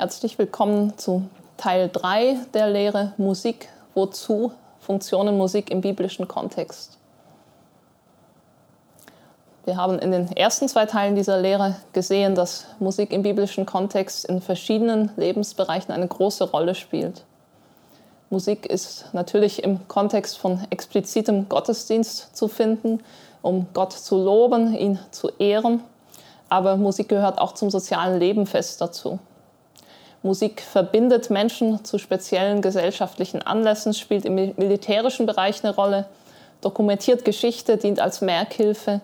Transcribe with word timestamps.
Herzlich 0.00 0.38
willkommen 0.38 0.96
zu 0.96 1.28
Teil 1.58 1.90
3 1.92 2.38
der 2.54 2.70
Lehre 2.70 3.12
Musik, 3.18 3.68
wozu 3.92 4.50
Funktionen 4.80 5.36
Musik 5.36 5.70
im 5.70 5.82
biblischen 5.82 6.26
Kontext. 6.26 6.96
Wir 9.66 9.76
haben 9.76 9.98
in 9.98 10.10
den 10.10 10.34
ersten 10.34 10.68
zwei 10.70 10.86
Teilen 10.86 11.16
dieser 11.16 11.38
Lehre 11.38 11.76
gesehen, 11.92 12.34
dass 12.34 12.64
Musik 12.78 13.12
im 13.12 13.20
biblischen 13.22 13.66
Kontext 13.66 14.24
in 14.24 14.40
verschiedenen 14.40 15.10
Lebensbereichen 15.18 15.92
eine 15.92 16.08
große 16.08 16.50
Rolle 16.50 16.74
spielt. 16.74 17.24
Musik 18.30 18.64
ist 18.64 19.04
natürlich 19.12 19.62
im 19.62 19.86
Kontext 19.86 20.38
von 20.38 20.64
explizitem 20.70 21.46
Gottesdienst 21.50 22.34
zu 22.34 22.48
finden, 22.48 23.02
um 23.42 23.66
Gott 23.74 23.92
zu 23.92 24.16
loben, 24.16 24.74
ihn 24.74 24.98
zu 25.10 25.28
ehren. 25.38 25.82
Aber 26.48 26.78
Musik 26.78 27.10
gehört 27.10 27.38
auch 27.38 27.52
zum 27.52 27.68
sozialen 27.68 28.18
Leben 28.18 28.46
fest 28.46 28.80
dazu. 28.80 29.18
Musik 30.22 30.60
verbindet 30.60 31.30
Menschen 31.30 31.84
zu 31.84 31.98
speziellen 31.98 32.60
gesellschaftlichen 32.60 33.42
Anlässen, 33.42 33.94
spielt 33.94 34.24
im 34.24 34.34
militärischen 34.34 35.26
Bereich 35.26 35.64
eine 35.64 35.74
Rolle, 35.74 36.06
dokumentiert 36.60 37.24
Geschichte, 37.24 37.78
dient 37.78 38.00
als 38.00 38.20
Merkhilfe, 38.20 39.00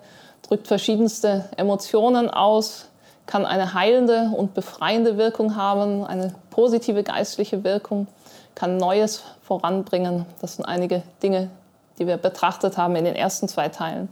drückt 0.46 0.68
verschiedenste 0.68 1.46
Emotionen 1.56 2.28
aus, 2.28 2.88
kann 3.24 3.46
eine 3.46 3.72
heilende 3.74 4.30
und 4.36 4.54
befreiende 4.54 5.16
Wirkung 5.16 5.56
haben, 5.56 6.04
eine 6.04 6.34
positive 6.50 7.02
geistliche 7.02 7.64
Wirkung, 7.64 8.06
kann 8.54 8.76
Neues 8.76 9.22
voranbringen. 9.42 10.26
Das 10.40 10.56
sind 10.56 10.64
einige 10.66 11.02
Dinge, 11.22 11.50
die 11.98 12.06
wir 12.06 12.18
betrachtet 12.18 12.76
haben 12.76 12.94
in 12.94 13.04
den 13.04 13.16
ersten 13.16 13.48
zwei 13.48 13.68
Teilen. 13.68 14.08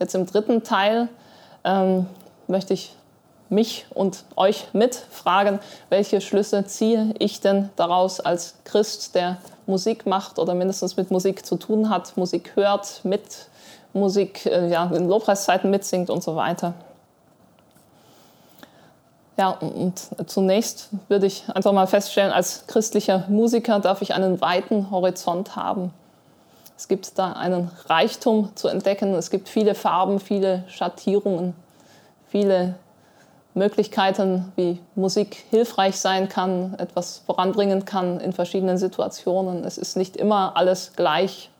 Jetzt 0.00 0.14
im 0.14 0.26
dritten 0.26 0.62
Teil 0.62 1.08
ähm, 1.64 2.06
möchte 2.48 2.74
ich 2.74 2.94
mich 3.48 3.86
und 3.94 4.24
euch 4.36 4.68
mitfragen, 4.72 5.60
welche 5.88 6.20
Schlüsse 6.20 6.64
ziehe 6.64 7.14
ich 7.18 7.40
denn 7.40 7.70
daraus 7.76 8.20
als 8.20 8.54
Christ, 8.64 9.14
der 9.14 9.38
Musik 9.66 10.06
macht 10.06 10.38
oder 10.38 10.54
mindestens 10.54 10.96
mit 10.96 11.10
Musik 11.10 11.44
zu 11.44 11.56
tun 11.56 11.90
hat, 11.90 12.16
Musik 12.16 12.52
hört, 12.54 13.04
mit 13.04 13.22
Musik 13.92 14.46
äh, 14.46 14.68
ja, 14.70 14.90
in 14.94 15.08
Lobpreiszeiten 15.08 15.70
mitsingt 15.70 16.10
und 16.10 16.22
so 16.22 16.36
weiter. 16.36 16.74
Ja, 19.38 19.50
und 19.50 20.00
zunächst 20.26 20.88
würde 21.08 21.26
ich 21.26 21.44
einfach 21.52 21.72
mal 21.72 21.86
feststellen, 21.86 22.32
als 22.32 22.66
christlicher 22.66 23.24
Musiker 23.28 23.80
darf 23.80 24.00
ich 24.00 24.14
einen 24.14 24.40
weiten 24.40 24.90
Horizont 24.90 25.56
haben. 25.56 25.92
Es 26.78 26.88
gibt 26.88 27.18
da 27.18 27.32
einen 27.32 27.70
Reichtum 27.86 28.50
zu 28.54 28.68
entdecken, 28.68 29.14
es 29.14 29.30
gibt 29.30 29.48
viele 29.48 29.74
Farben, 29.74 30.20
viele 30.20 30.64
Schattierungen, 30.68 31.54
viele 32.28 32.76
Möglichkeiten, 33.56 34.52
wie 34.54 34.78
Musik 34.94 35.44
hilfreich 35.50 35.96
sein 35.96 36.28
kann, 36.28 36.74
etwas 36.78 37.22
voranbringen 37.24 37.86
kann 37.86 38.20
in 38.20 38.32
verschiedenen 38.32 38.76
Situationen. 38.76 39.64
Es 39.64 39.78
ist 39.78 39.96
nicht 39.96 40.16
immer 40.16 40.56
alles 40.56 40.92
gleich. 40.94 41.50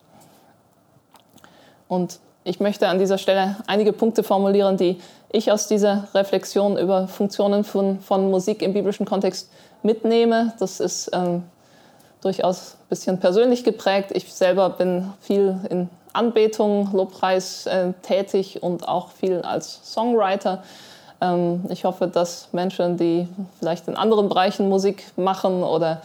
Und 1.88 2.20
ich 2.44 2.60
möchte 2.60 2.88
an 2.88 2.98
dieser 2.98 3.16
Stelle 3.16 3.56
einige 3.66 3.94
Punkte 3.94 4.22
formulieren, 4.22 4.76
die 4.76 5.00
ich 5.32 5.50
aus 5.50 5.68
dieser 5.68 6.08
Reflexion 6.14 6.76
über 6.76 7.08
Funktionen 7.08 7.64
von, 7.64 8.00
von 8.00 8.30
Musik 8.30 8.60
im 8.60 8.74
biblischen 8.74 9.06
Kontext 9.06 9.50
mitnehme. 9.82 10.52
Das 10.58 10.80
ist 10.80 11.10
ähm, 11.14 11.44
durchaus 12.20 12.74
ein 12.74 12.88
bisschen 12.90 13.20
persönlich 13.20 13.64
geprägt. 13.64 14.10
Ich 14.12 14.32
selber 14.34 14.68
bin 14.68 15.12
viel 15.20 15.58
in 15.70 15.88
Anbetung, 16.12 16.90
Lobpreis 16.92 17.66
äh, 17.66 17.94
tätig 18.02 18.62
und 18.62 18.86
auch 18.86 19.10
viel 19.10 19.40
als 19.40 19.80
Songwriter. 19.92 20.62
Ähm, 21.20 21.64
ich 21.68 21.84
hoffe, 21.84 22.08
dass 22.08 22.48
Menschen, 22.52 22.96
die 22.96 23.28
vielleicht 23.58 23.88
in 23.88 23.96
anderen 23.96 24.28
Bereichen 24.28 24.68
Musik 24.68 25.04
machen 25.16 25.62
oder 25.62 26.02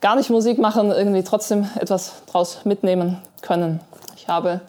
gar 0.00 0.16
nicht 0.16 0.30
Musik 0.30 0.58
machen, 0.58 0.90
irgendwie 0.90 1.22
trotzdem 1.22 1.68
etwas 1.78 2.22
daraus 2.26 2.64
mitnehmen 2.64 3.18
können. 3.42 3.80
Ich 4.16 4.28
habe 4.28 4.60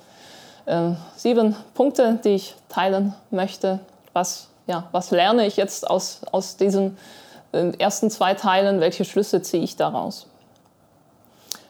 äh, 0.66 0.92
sieben 1.16 1.56
Punkte, 1.74 2.20
die 2.24 2.36
ich 2.36 2.56
teilen 2.70 3.14
möchte. 3.32 3.80
Was, 4.14 4.48
ja, 4.68 4.88
was 4.92 5.12
lerne 5.12 5.46
ich 5.46 5.58
jetzt 5.58 5.90
aus, 5.90 6.22
aus 6.32 6.58
diesen 6.58 6.98
äh, 7.52 7.72
ersten 7.78 8.10
zwei 8.10 8.34
Teilen? 8.34 8.80
Welche 8.80 9.06
Schlüsse 9.06 9.42
ziehe 9.42 9.64
ich 9.64 9.76
daraus? 9.76 10.28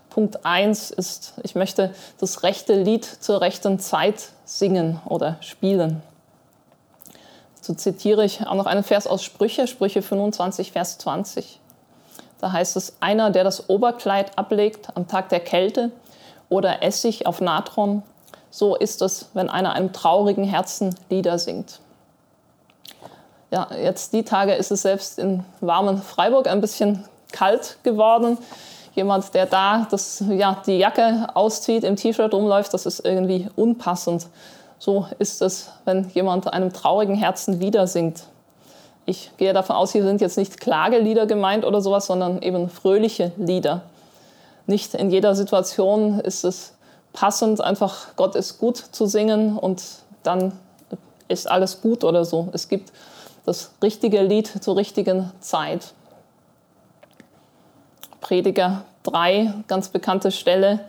Punkt 0.09 0.45
1 0.45 0.89
ist, 0.89 1.33
ich 1.43 1.53
möchte 1.53 1.93
das 2.19 2.41
rechte 2.41 2.73
Lied 2.81 3.05
zur 3.05 3.39
rechten 3.39 3.77
Zeit 3.77 4.29
singen 4.45 4.99
oder 5.05 5.37
spielen. 5.41 6.01
So 7.67 7.73
zitiere 7.73 8.23
ich 8.23 8.47
auch 8.47 8.53
noch 8.53 8.65
einen 8.65 8.81
Vers 8.81 9.07
aus 9.07 9.21
Sprüche, 9.21 9.67
Sprüche 9.67 10.01
25, 10.01 10.71
Vers 10.71 10.99
20. 10.99 11.59
Da 12.39 12.53
heißt 12.53 12.77
es, 12.77 12.95
einer, 13.01 13.29
der 13.29 13.43
das 13.43 13.69
Oberkleid 13.69 14.37
ablegt 14.37 14.87
am 14.95 15.09
Tag 15.09 15.27
der 15.27 15.41
Kälte 15.41 15.91
oder 16.47 16.81
Essig 16.81 17.27
auf 17.27 17.41
Natron, 17.41 18.03
so 18.51 18.77
ist 18.77 19.01
es, 19.01 19.27
wenn 19.33 19.49
einer 19.49 19.73
einem 19.73 19.91
traurigen 19.91 20.45
Herzen 20.45 20.95
Lieder 21.09 21.39
singt. 21.39 21.81
Ja, 23.51 23.67
jetzt 23.75 24.13
die 24.13 24.23
Tage 24.23 24.53
ist 24.53 24.71
es 24.71 24.83
selbst 24.83 25.19
in 25.19 25.43
warmen 25.59 26.01
Freiburg 26.01 26.47
ein 26.47 26.61
bisschen 26.61 27.03
kalt 27.33 27.79
geworden. 27.83 28.37
Jemand, 28.95 29.33
der 29.33 29.45
da 29.45 29.87
das, 29.91 30.23
ja, 30.29 30.61
die 30.65 30.77
Jacke 30.77 31.27
auszieht, 31.33 31.83
im 31.83 31.97
T-Shirt 31.97 32.33
rumläuft, 32.33 32.73
das 32.73 32.85
ist 32.85 33.03
irgendwie 33.03 33.49
unpassend. 33.57 34.27
So 34.79 35.07
ist 35.19 35.41
es, 35.41 35.69
wenn 35.85 36.09
jemand 36.09 36.51
einem 36.51 36.71
traurigen 36.71 37.15
Herzen 37.15 37.59
Lieder 37.59 37.87
singt. 37.87 38.23
Ich 39.05 39.31
gehe 39.37 39.53
davon 39.53 39.75
aus, 39.75 39.91
hier 39.91 40.03
sind 40.03 40.21
jetzt 40.21 40.37
nicht 40.37 40.59
Klagelieder 40.59 41.25
gemeint 41.25 41.65
oder 41.65 41.81
sowas, 41.81 42.07
sondern 42.07 42.41
eben 42.41 42.69
fröhliche 42.69 43.31
Lieder. 43.37 43.83
Nicht 44.65 44.93
in 44.93 45.09
jeder 45.09 45.33
Situation 45.33 46.19
ist 46.19 46.43
es 46.43 46.73
passend, 47.13 47.61
einfach 47.61 48.15
Gott 48.17 48.35
ist 48.35 48.59
gut 48.59 48.77
zu 48.77 49.05
singen 49.05 49.57
und 49.57 49.81
dann 50.23 50.53
ist 51.29 51.49
alles 51.49 51.81
gut 51.81 52.03
oder 52.03 52.25
so. 52.25 52.49
Es 52.51 52.67
gibt 52.67 52.91
das 53.45 53.71
richtige 53.81 54.21
Lied 54.21 54.61
zur 54.61 54.75
richtigen 54.75 55.31
Zeit. 55.39 55.93
Prediger 58.19 58.83
3, 59.03 59.53
ganz 59.67 59.87
bekannte 59.87 60.31
Stelle. 60.31 60.81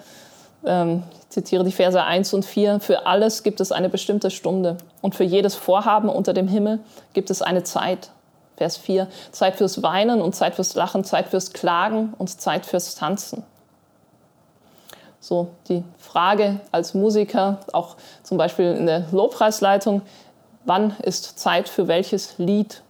Ähm, 0.65 1.03
ich 1.13 1.29
zitiere 1.29 1.65
die 1.65 1.73
Verse 1.73 2.03
1 2.03 2.33
und 2.35 2.45
4. 2.45 2.81
Für 2.81 3.07
alles 3.07 3.43
gibt 3.43 3.61
es 3.61 3.73
eine 3.73 3.89
bestimmte 3.89 4.31
Stunde 4.31 4.77
und 5.03 5.15
für 5.15 5.25
jedes 5.25 5.55
Vorhaben 5.55 6.09
unter 6.09 6.33
dem 6.33 6.49
Himmel 6.49 6.81
gibt 7.13 7.31
es 7.31 7.43
eine 7.43 7.63
Zeit. 7.63 8.11
Vers 8.57 8.77
4. 8.77 9.07
Zeit 9.31 9.55
fürs 9.55 9.83
Weinen 9.83 10.21
und 10.21 10.35
Zeit 10.35 10.57
fürs 10.57 10.75
Lachen, 10.75 11.05
Zeit 11.05 11.29
fürs 11.29 11.53
Klagen 11.53 12.15
und 12.19 12.29
Zeit 12.29 12.67
fürs 12.67 12.97
Tanzen. 12.97 13.45
So 15.21 15.49
die 15.69 15.85
Frage 15.99 16.61
als 16.73 16.95
Musiker, 16.95 17.61
auch 17.73 17.97
zum 18.23 18.39
Beispiel 18.39 18.73
in 18.73 18.87
der 18.87 19.05
Lobpreisleitung, 19.13 20.03
wann 20.65 20.97
ist 21.03 21.39
Zeit 21.39 21.69
für 21.69 21.87
welches 21.87 22.39
Lied? 22.39 22.83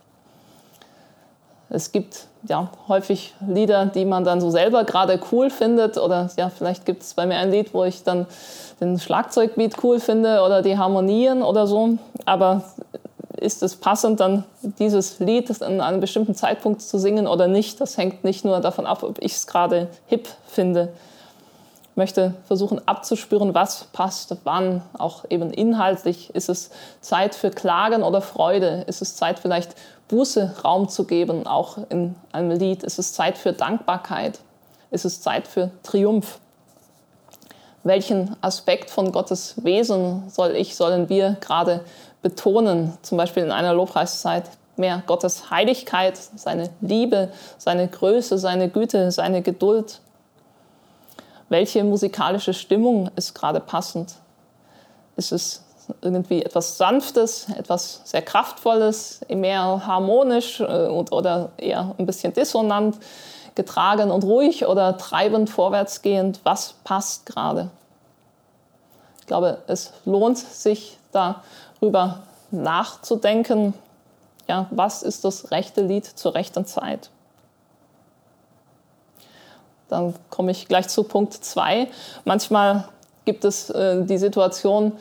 Es 1.69 1.93
gibt 1.93 2.29
ja 2.49 2.71
häufig 2.89 3.35
Lieder, 3.47 3.87
die 3.87 4.05
man 4.05 4.25
dann 4.25 4.41
so 4.41 4.51
selber 4.51 4.85
gerade 4.85 5.21
cool 5.33 5.51
findet 5.51 5.99
oder 5.99 6.31
ja, 6.37 6.51
vielleicht 6.51 6.87
gibt 6.87 7.03
es 7.03 7.15
bei 7.15 7.27
mir 7.27 7.37
ein 7.37 7.51
Lied, 7.51 7.75
wo 7.75 7.85
ich 7.85 8.03
dann 8.03 8.27
den 8.81 8.99
Schlagzeugbeat 8.99 9.83
cool 9.83 10.01
finde 10.01 10.43
oder 10.43 10.63
die 10.63 10.79
Harmonien 10.79 11.43
oder 11.43 11.67
so, 11.67 11.99
aber 12.25 12.63
ist 13.41 13.63
es 13.63 13.77
passend, 13.77 14.21
dann 14.21 14.45
dieses 14.79 15.19
Lied 15.21 15.63
an 15.63 15.81
einem 15.81 16.01
bestimmten 16.01 16.35
Zeitpunkt 16.35 16.83
zu 16.83 16.99
singen 16.99 17.27
oder 17.27 17.47
nicht? 17.47 17.81
Das 17.81 17.97
hängt 17.97 18.25
nicht 18.25 18.45
nur 18.45 18.61
davon 18.61 18.87
ab, 18.87 19.03
ob 19.03 19.19
ich 19.23 19.35
es 19.35 19.47
gerade 19.47 19.89
hip 20.07 20.29
finde. 20.47 20.93
Ich 21.93 21.97
möchte 21.97 22.35
versuchen 22.47 22.81
abzuspüren, 22.87 23.55
was 23.55 23.85
passt, 23.93 24.37
wann, 24.45 24.83
auch 24.97 25.25
eben 25.31 25.51
inhaltlich. 25.51 26.31
Ist 26.35 26.49
es 26.49 26.71
Zeit 27.01 27.35
für 27.35 27.51
Klagen 27.51 28.03
oder 28.03 28.21
Freude? 28.21 28.85
Ist 28.87 29.03
es 29.03 29.17
Zeit 29.17 29.39
vielleicht 29.41 29.75
Buße 30.09 30.57
Raum 30.65 30.89
zu 30.89 31.05
geben, 31.05 31.47
auch 31.47 31.79
in 31.91 32.15
einem 32.33 32.51
Lied. 32.59 32.83
Es 32.83 32.99
ist 32.99 33.15
Zeit 33.15 33.37
für 33.39 33.53
Dankbarkeit. 33.53 34.41
Es 34.91 35.05
ist 35.05 35.23
Zeit 35.23 35.47
für 35.47 35.71
Triumph. 35.83 36.41
Welchen 37.85 38.37
Aspekt 38.41 38.91
von 38.91 39.13
Gottes 39.13 39.63
Wesen 39.63 40.29
soll 40.29 40.57
ich, 40.57 40.77
sollen 40.77 41.09
wir 41.09 41.37
gerade 41.41 41.85
betonen, 42.23 42.97
zum 43.03 43.19
Beispiel 43.19 43.45
in 43.45 43.53
einer 43.53 43.75
Lobpreiszeit? 43.75 44.45
Mehr 44.77 45.03
Gottes 45.07 45.51
Heiligkeit, 45.51 46.17
seine 46.17 46.71
Liebe, 46.81 47.33
seine 47.59 47.89
Größe, 47.89 48.39
seine 48.39 48.69
Güte, 48.69 49.11
seine 49.11 49.43
Geduld. 49.43 50.01
Welche 51.49 51.83
musikalische 51.83 52.55
Stimmung 52.55 53.11
ist 53.17 53.35
gerade 53.35 53.61
passend? 53.61 54.15
Ist 55.17 55.33
es 55.33 55.65
irgendwie 56.01 56.43
etwas 56.43 56.79
Sanftes, 56.79 57.47
etwas 57.57 58.03
sehr 58.05 58.23
Kraftvolles, 58.23 59.21
mehr 59.29 59.87
harmonisch 59.87 60.61
äh, 60.61 60.65
oder 60.65 61.51
eher 61.57 61.95
ein 61.99 62.07
bisschen 62.07 62.33
dissonant, 62.33 62.97
getragen 63.55 64.11
und 64.11 64.25
ruhig 64.25 64.67
oder 64.67 64.97
treibend 64.97 65.51
vorwärtsgehend. 65.51 66.41
Was 66.45 66.75
passt 66.85 67.27
gerade? 67.27 67.71
Ich 69.21 69.27
glaube, 69.27 69.59
es 69.67 69.93
lohnt 70.05 70.39
sich 70.39 70.99
darüber 71.13 72.21
nachzudenken, 72.51 73.75
ja, 74.47 74.67
was 74.71 75.03
ist 75.03 75.25
das 75.25 75.51
rechte 75.51 75.83
Lied 75.83 76.07
zur 76.07 76.35
rechten 76.35 76.65
Zeit? 76.65 77.11
dann 79.89 80.15
komme 80.31 80.51
ich 80.53 80.69
gleich 80.69 80.89
zu 80.89 81.03
Punkt 81.03 81.33
2. 81.33 81.89
Manchmal 82.25 82.89
gibt 83.25 83.45
es 83.45 83.71
äh, 83.71 84.05
die 84.05 84.19
Situation, 84.19 84.93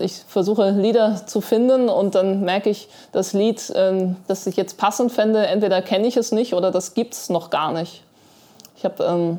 ich 0.00 0.22
versuche 0.26 0.70
Lieder 0.70 1.26
zu 1.26 1.40
finden 1.40 1.88
und 1.88 2.14
dann 2.14 2.42
merke 2.42 2.68
ich, 2.68 2.88
das 3.12 3.32
Lied, 3.32 3.72
ähm, 3.74 4.16
das 4.26 4.46
ich 4.46 4.56
jetzt 4.56 4.76
passend 4.76 5.10
fände, 5.10 5.46
entweder 5.46 5.80
kenne 5.80 6.06
ich 6.06 6.16
es 6.16 6.32
nicht 6.32 6.52
oder 6.54 6.70
das 6.70 6.94
gibt 6.94 7.14
es 7.14 7.30
noch 7.30 7.48
gar 7.50 7.72
nicht. 7.72 8.02
Ich 8.76 8.84
habe 8.84 9.02
ähm, 9.04 9.38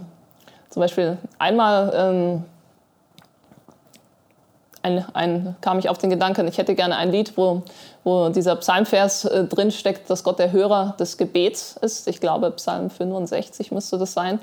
zum 0.70 0.82
Beispiel 0.82 1.18
einmal 1.38 1.94
ähm, 1.96 2.44
ein, 4.86 5.06
ein, 5.14 5.56
kam 5.62 5.80
ich 5.80 5.90
auf 5.90 5.98
den 5.98 6.12
Gedanken, 6.12 6.48
ich 6.48 6.60
hätte 6.60 6.76
gerne 6.76 6.96
ein 6.96 7.12
Lied, 7.12 7.36
wo, 7.38 7.64
wo 8.04 8.30
dieser 8.30 8.56
Psalmvers 8.56 9.26
äh, 9.26 9.46
drin 9.46 9.72
steckt, 9.72 10.10
dass 10.10 10.24
Gott 10.24 10.38
der 10.38 10.52
Hörer 10.52 10.96
des 11.00 11.18
Gebets 11.18 11.76
ist. 11.82 12.08
Ich 12.08 12.22
glaube, 12.22 12.52
Psalm 12.52 12.92
65 12.92 13.72
müsste 13.72 13.98
das 13.98 14.14
sein. 14.14 14.40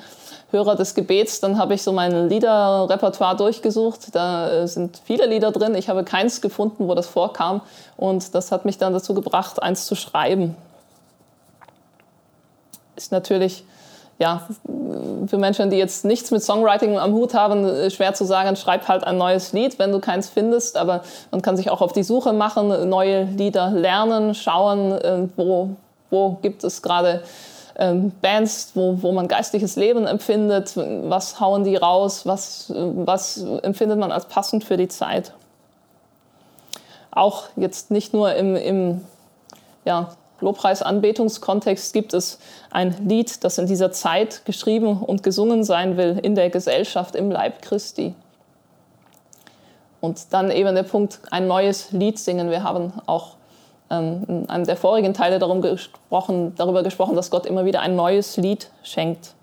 Hörer 0.50 0.74
des 0.74 0.94
Gebets. 0.96 1.38
Dann 1.40 1.58
habe 1.58 1.74
ich 1.74 1.82
so 1.82 1.92
mein 1.92 2.28
Liederrepertoire 2.28 3.36
durchgesucht. 3.36 4.14
Da 4.14 4.50
äh, 4.50 4.68
sind 4.68 5.00
viele 5.04 5.26
Lieder 5.26 5.52
drin. 5.52 5.76
Ich 5.76 5.88
habe 5.88 6.02
keins 6.02 6.40
gefunden, 6.40 6.88
wo 6.88 6.94
das 6.94 7.06
vorkam. 7.06 7.60
Und 7.96 8.34
das 8.34 8.50
hat 8.50 8.64
mich 8.64 8.78
dann 8.78 8.92
dazu 8.92 9.14
gebracht, 9.14 9.62
eins 9.62 9.86
zu 9.86 9.94
schreiben. 9.94 10.56
Ist 12.96 13.12
natürlich 13.12 13.64
ja, 14.22 14.46
für 15.26 15.36
Menschen, 15.36 15.70
die 15.70 15.78
jetzt 15.78 16.04
nichts 16.04 16.30
mit 16.30 16.44
Songwriting 16.44 16.96
am 16.96 17.12
Hut 17.12 17.34
haben, 17.34 17.64
äh, 17.64 17.90
schwer 17.90 18.14
zu 18.14 18.24
sagen, 18.24 18.54
schreib 18.54 18.86
halt 18.86 19.02
ein 19.02 19.18
neues 19.18 19.52
Lied, 19.52 19.80
wenn 19.80 19.90
du 19.90 19.98
keins 19.98 20.28
findest. 20.28 20.76
Aber 20.76 21.02
man 21.32 21.42
kann 21.42 21.56
sich 21.56 21.70
auch 21.70 21.80
auf 21.80 21.92
die 21.92 22.04
Suche 22.04 22.32
machen, 22.32 22.88
neue 22.88 23.24
Lieder 23.24 23.72
lernen, 23.72 24.36
schauen, 24.36 24.92
äh, 24.92 25.26
wo, 25.36 25.70
wo 26.10 26.38
gibt 26.40 26.62
es 26.62 26.82
gerade 26.82 27.24
ähm, 27.76 28.12
Bands, 28.22 28.70
wo, 28.74 29.02
wo 29.02 29.10
man 29.10 29.26
geistliches 29.26 29.74
Leben 29.74 30.06
empfindet, 30.06 30.76
was 30.76 31.40
hauen 31.40 31.64
die 31.64 31.74
raus, 31.74 32.24
was, 32.24 32.72
was 32.72 33.44
empfindet 33.62 33.98
man 33.98 34.12
als 34.12 34.26
passend 34.26 34.62
für 34.62 34.76
die 34.76 34.88
Zeit. 34.88 35.32
Auch 37.10 37.46
jetzt 37.56 37.90
nicht 37.90 38.14
nur 38.14 38.32
im, 38.36 38.54
im 38.54 39.00
ja, 39.84 40.10
Lobpreisanbetungskontext 40.42 41.92
gibt 41.92 42.14
es 42.14 42.38
ein 42.70 43.08
Lied, 43.08 43.42
das 43.44 43.58
in 43.58 43.66
dieser 43.66 43.92
Zeit 43.92 44.44
geschrieben 44.44 45.02
und 45.02 45.22
gesungen 45.22 45.64
sein 45.64 45.96
will, 45.96 46.18
in 46.22 46.34
der 46.34 46.50
Gesellschaft, 46.50 47.16
im 47.16 47.30
Leib 47.30 47.62
Christi. 47.62 48.14
Und 50.00 50.32
dann 50.32 50.50
eben 50.50 50.74
der 50.74 50.82
Punkt, 50.82 51.20
ein 51.30 51.46
neues 51.46 51.92
Lied 51.92 52.18
singen. 52.18 52.50
Wir 52.50 52.64
haben 52.64 52.92
auch 53.06 53.36
ähm, 53.88 54.24
in 54.26 54.50
einem 54.50 54.64
der 54.66 54.76
vorigen 54.76 55.14
Teile 55.14 55.38
darum 55.38 55.62
gesprochen, 55.62 56.54
darüber 56.56 56.82
gesprochen, 56.82 57.14
dass 57.14 57.30
Gott 57.30 57.46
immer 57.46 57.64
wieder 57.64 57.80
ein 57.80 57.94
neues 57.94 58.36
Lied 58.36 58.68
schenkt. 58.82 59.34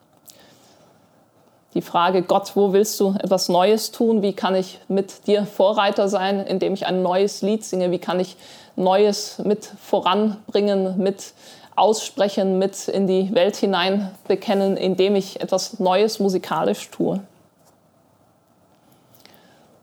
Die 1.75 1.81
Frage, 1.81 2.23
Gott, 2.23 2.55
wo 2.55 2.73
willst 2.73 2.99
du 2.99 3.15
etwas 3.19 3.47
Neues 3.47 3.91
tun? 3.91 4.21
Wie 4.21 4.33
kann 4.33 4.55
ich 4.55 4.79
mit 4.87 5.27
dir 5.27 5.45
Vorreiter 5.45 6.09
sein, 6.09 6.39
indem 6.39 6.73
ich 6.73 6.87
ein 6.87 7.03
neues 7.03 7.41
Lied 7.41 7.63
singe? 7.63 7.91
Wie 7.91 7.99
kann 7.99 8.19
ich 8.19 8.37
Neues 8.75 9.39
mit 9.39 9.65
voranbringen, 9.65 10.97
mit 10.97 11.33
aussprechen, 11.79 12.59
mit 12.59 12.87
in 12.87 13.07
die 13.07 13.33
Welt 13.33 13.55
hinein 13.55 14.11
bekennen, 14.27 14.77
indem 14.77 15.15
ich 15.15 15.41
etwas 15.41 15.79
Neues 15.79 16.19
musikalisch 16.19 16.89
tue. 16.91 17.21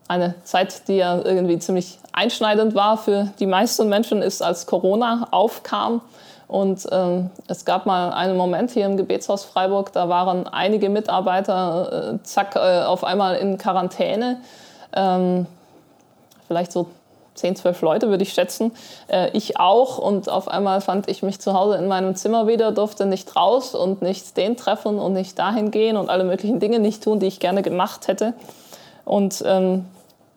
Eine 0.07 0.35
Zeit, 0.43 0.87
die 0.87 0.97
ja 0.97 1.17
irgendwie 1.17 1.59
ziemlich 1.59 1.99
einschneidend 2.13 2.75
war 2.75 2.97
für 2.97 3.33
die 3.39 3.45
meisten 3.45 3.89
Menschen, 3.89 4.21
ist, 4.21 4.41
als 4.41 4.65
Corona 4.65 5.27
aufkam. 5.31 6.01
Und 6.47 6.87
ähm, 6.91 7.29
es 7.47 7.65
gab 7.65 7.85
mal 7.85 8.11
einen 8.11 8.37
Moment 8.37 8.71
hier 8.71 8.85
im 8.85 8.95
Gebetshaus 8.95 9.43
Freiburg, 9.43 9.91
da 9.91 10.07
waren 10.07 10.47
einige 10.47 10.89
Mitarbeiter 10.89 12.13
äh, 12.13 12.23
zack 12.23 12.55
äh, 12.55 12.83
auf 12.83 13.03
einmal 13.03 13.35
in 13.35 13.57
Quarantäne. 13.57 14.41
Ähm, 14.93 15.45
vielleicht 16.47 16.71
so 16.71 16.87
10, 17.37 17.55
12 17.55 17.81
Leute, 17.81 18.09
würde 18.09 18.23
ich 18.23 18.33
schätzen. 18.33 18.71
Äh, 19.07 19.29
ich 19.31 19.59
auch. 19.59 19.97
Und 19.97 20.29
auf 20.29 20.47
einmal 20.47 20.81
fand 20.81 21.09
ich 21.09 21.21
mich 21.21 21.39
zu 21.39 21.53
Hause 21.53 21.77
in 21.77 21.87
meinem 21.87 22.15
Zimmer 22.15 22.47
wieder, 22.47 22.71
durfte 22.71 23.05
nicht 23.05 23.35
raus 23.35 23.75
und 23.75 24.01
nicht 24.01 24.37
den 24.37 24.57
treffen 24.57 24.99
und 24.99 25.13
nicht 25.13 25.37
dahin 25.37 25.69
gehen 25.71 25.97
und 25.97 26.09
alle 26.09 26.23
möglichen 26.23 26.59
Dinge 26.59 26.79
nicht 26.79 27.03
tun, 27.03 27.19
die 27.19 27.27
ich 27.27 27.39
gerne 27.39 27.61
gemacht 27.61 28.07
hätte. 28.07 28.33
Und 29.05 29.43
ähm, 29.45 29.85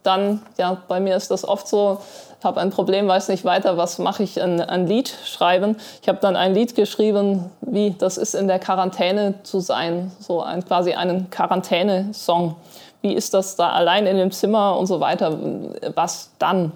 dann, 0.03 0.43
ja, 0.59 0.79
bei 0.89 1.01
mir 1.01 1.17
ist 1.17 1.31
das 1.31 1.47
oft 1.47 1.69
so, 1.69 1.99
habe 2.45 2.61
ein 2.61 2.71
Problem, 2.71 3.07
weiß 3.09 3.29
nicht 3.29 3.45
weiter, 3.45 3.77
was 3.77 3.99
mache 3.99 4.23
ich, 4.23 4.41
ein, 4.41 4.61
ein 4.61 4.87
Lied 4.87 5.15
schreiben. 5.25 5.77
Ich 6.03 6.09
habe 6.09 6.19
dann 6.21 6.37
ein 6.37 6.55
Lied 6.55 6.75
geschrieben, 6.75 7.51
wie 7.61 7.91
das 7.91 8.17
ist 8.17 8.35
in 8.35 8.49
der 8.49 8.59
Quarantäne 8.59 9.35
zu 9.43 9.61
sein, 9.61 10.11
so 10.21 10.43
ein, 10.43 10.65
quasi 10.65 10.95
einen 10.95 11.31
Quarantäne-Song. 11.31 12.57
Wie 13.03 13.15
ist 13.15 13.35
das 13.35 13.57
da 13.57 13.71
allein 13.71 14.07
in 14.07 14.17
dem 14.17 14.31
Zimmer 14.31 14.79
und 14.79 14.87
so 14.87 15.01
weiter? 15.01 15.39
Was 15.95 16.31
dann? 16.39 16.73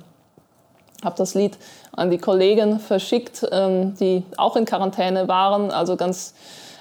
habe 1.04 1.16
das 1.16 1.34
Lied 1.34 1.58
an 1.92 2.10
die 2.10 2.18
Kollegen 2.18 2.80
verschickt, 2.80 3.46
ähm, 3.52 3.94
die 3.96 4.24
auch 4.36 4.56
in 4.56 4.64
Quarantäne 4.64 5.28
waren. 5.28 5.70
Also 5.70 5.96
ganz 5.96 6.34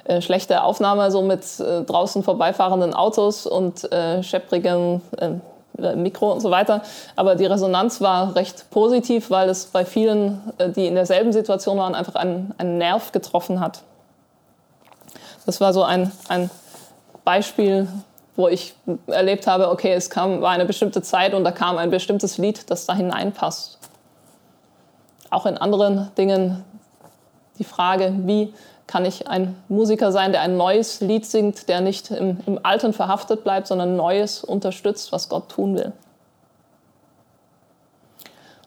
äh, 0.06 0.22
schlechte 0.22 0.64
Aufnahme, 0.64 1.12
so 1.12 1.22
mit 1.22 1.44
äh, 1.60 1.82
draußen 1.84 2.24
vorbeifahrenden 2.24 2.94
Autos 2.94 3.46
und 3.46 3.92
äh, 3.92 4.24
schepprigen 4.24 5.02
äh, 5.18 5.32
Mikro 5.78 6.32
und 6.32 6.40
so 6.40 6.52
weiter. 6.52 6.82
Aber 7.16 7.36
die 7.36 7.46
Resonanz 7.46 8.02
war 8.02 8.36
recht 8.36 8.70
positiv, 8.70 9.30
weil 9.30 9.50
es 9.50 9.66
bei 9.66 9.86
vielen, 9.86 10.42
äh, 10.58 10.70
die 10.70 10.88
in 10.88 10.96
derselben 10.96 11.34
Situation 11.34 11.78
waren, 11.78 11.96
einfach 11.96 12.16
einen, 12.16 12.54
einen 12.58 12.78
Nerv 12.78 13.12
getroffen 13.12 13.60
hat. 13.60 13.82
Das 15.46 15.60
war 15.60 15.74
so 15.74 15.84
ein, 15.84 16.12
ein 16.30 16.50
Beispiel, 17.26 17.88
wo 18.36 18.48
ich 18.48 18.76
erlebt 19.08 19.48
habe, 19.48 19.70
okay, 19.70 19.94
es 19.94 20.10
kam, 20.10 20.42
war 20.42 20.52
eine 20.52 20.66
bestimmte 20.66 21.02
Zeit 21.02 21.34
und 21.34 21.44
da 21.44 21.52
kam 21.52 21.78
ein 21.78 21.90
bestimmtes 21.90 22.38
Lied, 22.38 22.70
das 22.70 22.86
da 22.86 22.96
hineinpasst 22.96 23.80
auch 25.34 25.46
in 25.46 25.58
anderen 25.58 26.12
Dingen 26.16 26.64
die 27.58 27.64
Frage, 27.64 28.14
wie 28.26 28.54
kann 28.88 29.06
ich 29.06 29.28
ein 29.28 29.56
Musiker 29.70 30.12
sein, 30.12 30.32
der 30.32 30.42
ein 30.42 30.58
neues 30.58 31.00
Lied 31.02 31.26
singt, 31.26 31.70
der 31.70 31.82
nicht 31.82 32.12
im, 32.12 32.40
im 32.46 32.60
Alten 32.64 32.94
verhaftet 32.94 33.44
bleibt, 33.44 33.68
sondern 33.68 33.96
Neues 33.96 34.44
unterstützt, 34.44 35.12
was 35.12 35.30
Gott 35.30 35.50
tun 35.50 35.76
will. 35.76 35.94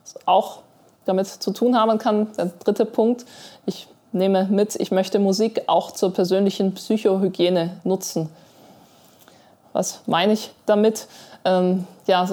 Was 0.03 0.27
auch 0.27 0.61
damit 1.05 1.27
zu 1.27 1.53
tun 1.53 1.79
haben 1.79 1.99
kann, 1.99 2.33
der 2.37 2.47
dritte 2.47 2.85
Punkt, 2.85 3.27
ich 3.67 3.89
nehme 4.13 4.45
mit, 4.45 4.75
ich 4.77 4.91
möchte 4.91 5.19
Musik 5.19 5.63
auch 5.67 5.93
zur 5.93 6.13
persönlichen 6.13 6.75
Psychohygiene 6.75 7.81
nutzen. 7.85 8.29
Was 9.73 10.01
meine 10.07 10.33
ich 10.33 10.51
damit? 10.65 11.07
Ähm, 11.45 11.87
ja, 12.07 12.29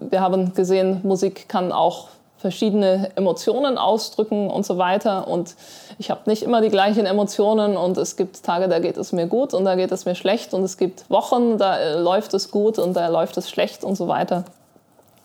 wir 0.00 0.20
haben 0.20 0.54
gesehen, 0.54 1.00
Musik 1.02 1.48
kann 1.48 1.72
auch 1.72 2.08
verschiedene 2.38 3.10
Emotionen 3.16 3.78
ausdrücken 3.78 4.50
und 4.50 4.66
so 4.66 4.78
weiter. 4.78 5.26
Und 5.28 5.54
ich 5.98 6.10
habe 6.10 6.22
nicht 6.26 6.42
immer 6.42 6.60
die 6.60 6.68
gleichen 6.68 7.06
Emotionen 7.06 7.76
und 7.76 7.96
es 7.96 8.16
gibt 8.16 8.42
Tage, 8.42 8.68
da 8.68 8.78
geht 8.78 8.96
es 8.96 9.12
mir 9.12 9.26
gut 9.26 9.54
und 9.54 9.64
da 9.64 9.74
geht 9.74 9.92
es 9.92 10.04
mir 10.04 10.14
schlecht 10.14 10.52
und 10.54 10.62
es 10.62 10.76
gibt 10.76 11.08
Wochen, 11.10 11.58
da 11.58 11.78
äh, 11.78 11.98
läuft 11.98 12.34
es 12.34 12.50
gut 12.50 12.78
und 12.78 12.94
da 12.94 13.08
läuft 13.08 13.36
es 13.36 13.48
schlecht 13.48 13.84
und 13.84 13.96
so 13.96 14.08
weiter. 14.08 14.44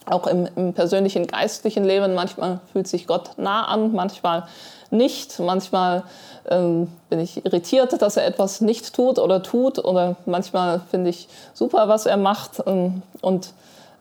Auch 0.05 0.25
im, 0.25 0.47
im 0.55 0.73
persönlichen 0.73 1.27
geistlichen 1.27 1.83
Leben, 1.83 2.15
manchmal 2.15 2.59
fühlt 2.71 2.87
sich 2.87 3.05
Gott 3.05 3.31
nah 3.37 3.65
an, 3.65 3.91
manchmal 3.91 4.47
nicht. 4.89 5.39
Manchmal 5.39 6.03
ähm, 6.49 6.87
bin 7.09 7.19
ich 7.19 7.45
irritiert, 7.45 8.01
dass 8.01 8.17
er 8.17 8.25
etwas 8.25 8.61
nicht 8.61 8.95
tut 8.95 9.19
oder 9.19 9.43
tut 9.43 9.79
oder 9.79 10.15
manchmal 10.25 10.81
finde 10.89 11.09
ich 11.09 11.27
super, 11.53 11.87
was 11.87 12.05
er 12.05 12.17
macht. 12.17 12.63
Ähm, 12.65 13.03
und 13.21 13.53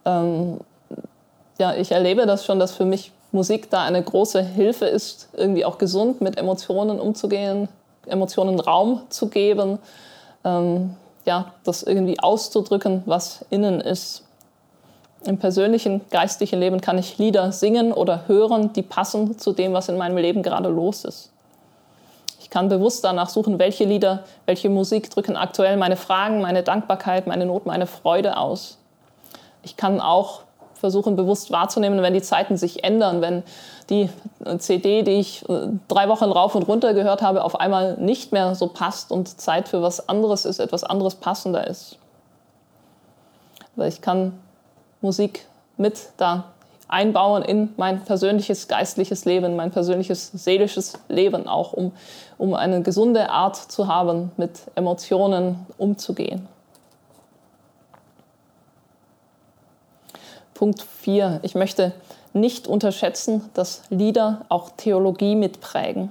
ähm, 0.04 0.60
ja, 1.60 1.74
ich 1.74 1.92
erlebe 1.92 2.26
das 2.26 2.44
schon, 2.44 2.58
dass 2.58 2.72
für 2.72 2.84
mich 2.84 3.12
Musik 3.32 3.70
da 3.70 3.84
eine 3.84 4.02
große 4.02 4.42
Hilfe 4.42 4.86
ist, 4.86 5.28
irgendwie 5.36 5.64
auch 5.64 5.78
gesund 5.78 6.20
mit 6.20 6.36
Emotionen 6.36 6.98
umzugehen, 6.98 7.68
Emotionen 8.06 8.58
Raum 8.58 9.02
zu 9.10 9.28
geben, 9.28 9.78
ähm, 10.44 10.96
ja, 11.26 11.52
das 11.64 11.82
irgendwie 11.82 12.18
auszudrücken, 12.18 13.02
was 13.06 13.44
innen 13.50 13.80
ist. 13.80 14.24
Im 15.26 15.38
persönlichen, 15.38 16.00
geistlichen 16.10 16.58
Leben 16.58 16.80
kann 16.80 16.96
ich 16.96 17.18
Lieder 17.18 17.52
singen 17.52 17.92
oder 17.92 18.26
hören, 18.26 18.72
die 18.72 18.82
passen 18.82 19.38
zu 19.38 19.52
dem, 19.52 19.74
was 19.74 19.90
in 19.90 19.98
meinem 19.98 20.16
Leben 20.16 20.42
gerade 20.42 20.70
los 20.70 21.04
ist. 21.04 21.30
Ich 22.40 22.48
kann 22.48 22.70
bewusst 22.70 23.04
danach 23.04 23.28
suchen, 23.28 23.58
welche 23.58 23.84
Lieder, 23.84 24.24
welche 24.46 24.70
Musik 24.70 25.10
drücken 25.10 25.36
aktuell 25.36 25.76
meine 25.76 25.96
Fragen, 25.96 26.40
meine 26.40 26.62
Dankbarkeit, 26.62 27.26
meine 27.26 27.44
Not, 27.44 27.66
meine 27.66 27.86
Freude 27.86 28.38
aus. 28.38 28.78
Ich 29.62 29.76
kann 29.76 30.00
auch 30.00 30.40
versuchen 30.80 31.14
bewusst 31.14 31.50
wahrzunehmen, 31.52 32.02
wenn 32.02 32.14
die 32.14 32.22
Zeiten 32.22 32.56
sich 32.56 32.82
ändern, 32.82 33.20
wenn 33.20 33.42
die 33.90 34.08
CD, 34.58 35.02
die 35.02 35.20
ich 35.20 35.48
äh, 35.48 35.68
drei 35.88 36.08
Wochen 36.08 36.24
rauf 36.24 36.54
und 36.54 36.62
runter 36.62 36.94
gehört 36.94 37.22
habe, 37.22 37.44
auf 37.44 37.60
einmal 37.60 37.96
nicht 37.98 38.32
mehr 38.32 38.54
so 38.54 38.66
passt 38.66 39.12
und 39.12 39.40
Zeit 39.40 39.68
für 39.68 39.82
was 39.82 40.08
anderes 40.08 40.44
ist, 40.44 40.58
etwas 40.58 40.82
anderes 40.82 41.16
passender 41.16 41.66
ist. 41.66 41.98
Weil 43.76 43.88
ich 43.88 44.00
kann 44.00 44.32
Musik 45.00 45.46
mit 45.76 45.98
da 46.16 46.44
einbauen 46.88 47.42
in 47.42 47.72
mein 47.76 48.04
persönliches 48.04 48.66
geistliches 48.66 49.24
Leben, 49.24 49.56
mein 49.56 49.70
persönliches 49.70 50.30
seelisches 50.32 50.94
Leben 51.08 51.46
auch, 51.46 51.72
um, 51.72 51.92
um 52.36 52.54
eine 52.54 52.82
gesunde 52.82 53.30
Art 53.30 53.56
zu 53.56 53.86
haben, 53.86 54.32
mit 54.36 54.62
Emotionen 54.74 55.66
umzugehen. 55.78 56.48
Punkt 60.60 60.82
4. 60.82 61.40
Ich 61.42 61.54
möchte 61.54 61.92
nicht 62.34 62.66
unterschätzen, 62.68 63.48
dass 63.54 63.80
Lieder 63.88 64.44
auch 64.50 64.68
Theologie 64.76 65.34
mitprägen. 65.34 66.10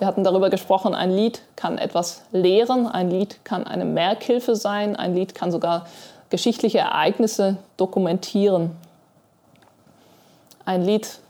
Wir 0.00 0.08
hatten 0.08 0.24
darüber 0.24 0.50
gesprochen, 0.50 0.92
ein 0.92 1.12
Lied 1.12 1.42
kann 1.54 1.78
etwas 1.78 2.22
lehren, 2.32 2.88
ein 2.88 3.10
Lied 3.10 3.44
kann 3.44 3.64
eine 3.64 3.84
Merkhilfe 3.84 4.56
sein, 4.56 4.96
ein 4.96 5.14
Lied 5.14 5.36
kann 5.36 5.52
sogar 5.52 5.86
geschichtliche 6.30 6.78
Ereignisse 6.78 7.58
dokumentieren. 7.76 8.72
Ein 10.64 10.82
Lied 10.82 11.20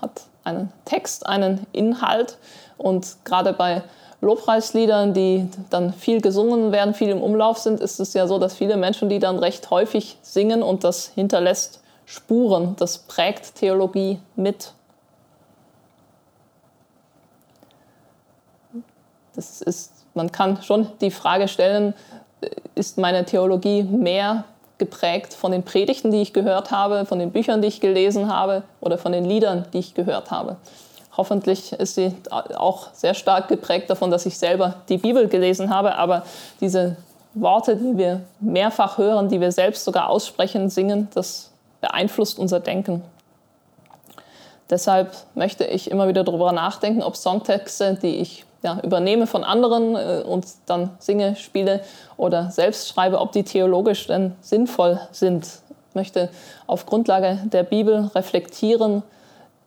hat 0.00 0.22
einen 0.42 0.72
Text, 0.86 1.26
einen 1.26 1.66
Inhalt 1.72 2.38
und 2.78 3.16
gerade 3.26 3.52
bei 3.52 3.82
Lobpreisliedern, 4.24 5.14
die 5.14 5.48
dann 5.70 5.92
viel 5.92 6.20
gesungen 6.20 6.72
werden, 6.72 6.94
viel 6.94 7.10
im 7.10 7.22
Umlauf 7.22 7.58
sind, 7.58 7.80
ist 7.80 8.00
es 8.00 8.14
ja 8.14 8.26
so, 8.26 8.38
dass 8.38 8.54
viele 8.54 8.76
Menschen 8.76 9.08
die 9.08 9.18
dann 9.18 9.38
recht 9.38 9.70
häufig 9.70 10.18
singen 10.22 10.62
und 10.62 10.82
das 10.82 11.08
hinterlässt 11.14 11.80
Spuren, 12.06 12.76
das 12.78 12.98
prägt 12.98 13.54
Theologie 13.54 14.18
mit. 14.36 14.72
Das 19.34 19.62
ist, 19.62 19.92
man 20.14 20.30
kann 20.30 20.62
schon 20.62 20.88
die 21.00 21.10
Frage 21.10 21.48
stellen, 21.48 21.94
ist 22.74 22.98
meine 22.98 23.24
Theologie 23.24 23.82
mehr 23.82 24.44
geprägt 24.78 25.34
von 25.34 25.52
den 25.52 25.62
Predigten, 25.62 26.10
die 26.10 26.20
ich 26.20 26.32
gehört 26.32 26.70
habe, 26.70 27.06
von 27.06 27.18
den 27.18 27.30
Büchern, 27.30 27.62
die 27.62 27.68
ich 27.68 27.80
gelesen 27.80 28.32
habe 28.32 28.64
oder 28.80 28.98
von 28.98 29.12
den 29.12 29.24
Liedern, 29.24 29.66
die 29.72 29.78
ich 29.78 29.94
gehört 29.94 30.30
habe. 30.30 30.56
Hoffentlich 31.16 31.72
ist 31.72 31.94
sie 31.94 32.14
auch 32.30 32.88
sehr 32.92 33.14
stark 33.14 33.48
geprägt 33.48 33.88
davon, 33.88 34.10
dass 34.10 34.26
ich 34.26 34.36
selber 34.36 34.82
die 34.88 34.98
Bibel 34.98 35.28
gelesen 35.28 35.70
habe, 35.70 35.96
aber 35.96 36.24
diese 36.60 36.96
Worte, 37.34 37.76
die 37.76 37.96
wir 37.96 38.20
mehrfach 38.40 38.98
hören, 38.98 39.28
die 39.28 39.40
wir 39.40 39.52
selbst 39.52 39.84
sogar 39.84 40.08
aussprechen, 40.08 40.70
singen, 40.70 41.08
das 41.14 41.50
beeinflusst 41.80 42.38
unser 42.38 42.60
Denken. 42.60 43.02
Deshalb 44.70 45.12
möchte 45.34 45.64
ich 45.64 45.90
immer 45.90 46.08
wieder 46.08 46.24
darüber 46.24 46.52
nachdenken, 46.52 47.02
ob 47.02 47.16
Songtexte, 47.16 47.98
die 48.00 48.16
ich 48.16 48.44
ja, 48.62 48.80
übernehme 48.82 49.26
von 49.26 49.44
anderen 49.44 49.94
äh, 49.94 50.22
und 50.26 50.46
dann 50.66 50.90
singe, 50.98 51.36
spiele 51.36 51.82
oder 52.16 52.50
selbst 52.50 52.88
schreibe, 52.88 53.20
ob 53.20 53.32
die 53.32 53.44
theologisch 53.44 54.06
denn 54.06 54.34
sinnvoll 54.40 54.98
sind. 55.12 55.44
Ich 55.90 55.94
möchte 55.94 56.30
auf 56.66 56.86
Grundlage 56.86 57.40
der 57.44 57.62
Bibel 57.62 58.10
reflektieren, 58.14 59.02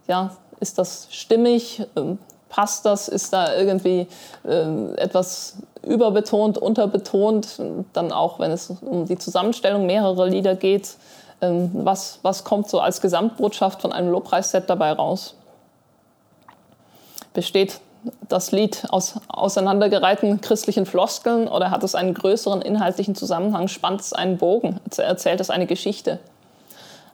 ja, 0.07 0.31
ist 0.59 0.77
das 0.77 1.07
stimmig? 1.11 1.85
Ähm, 1.95 2.17
passt 2.49 2.85
das? 2.85 3.07
Ist 3.07 3.33
da 3.33 3.55
irgendwie 3.55 4.07
äh, 4.45 4.93
etwas 4.95 5.57
überbetont, 5.83 6.57
unterbetont? 6.57 7.59
Dann 7.93 8.11
auch, 8.11 8.39
wenn 8.39 8.51
es 8.51 8.71
um 8.81 9.05
die 9.05 9.17
Zusammenstellung 9.17 9.85
mehrerer 9.85 10.27
Lieder 10.27 10.55
geht, 10.55 10.95
ähm, 11.41 11.71
was, 11.73 12.19
was 12.23 12.43
kommt 12.43 12.69
so 12.69 12.79
als 12.79 13.01
Gesamtbotschaft 13.01 13.81
von 13.81 13.91
einem 13.91 14.09
Lobpreisset 14.09 14.69
dabei 14.69 14.91
raus? 14.93 15.35
Besteht 17.33 17.79
das 18.27 18.51
Lied 18.51 18.83
aus 18.89 19.15
auseinandergereihten 19.27 20.41
christlichen 20.41 20.85
Floskeln 20.85 21.47
oder 21.47 21.71
hat 21.71 21.83
es 21.83 21.93
einen 21.93 22.13
größeren 22.13 22.61
inhaltlichen 22.61 23.15
Zusammenhang? 23.15 23.67
Spannt 23.67 24.01
es 24.01 24.13
einen 24.13 24.37
Bogen? 24.37 24.79
Erzählt 24.97 25.39
es 25.39 25.49
eine 25.49 25.67
Geschichte? 25.67 26.19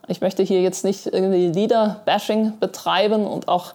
Ich 0.08 0.20
möchte 0.20 0.44
hier 0.44 0.62
jetzt 0.62 0.84
nicht 0.84 1.08
irgendwie 1.08 1.48
Lieder-Bashing 1.48 2.60
betreiben 2.60 3.26
und 3.26 3.48
auch 3.48 3.74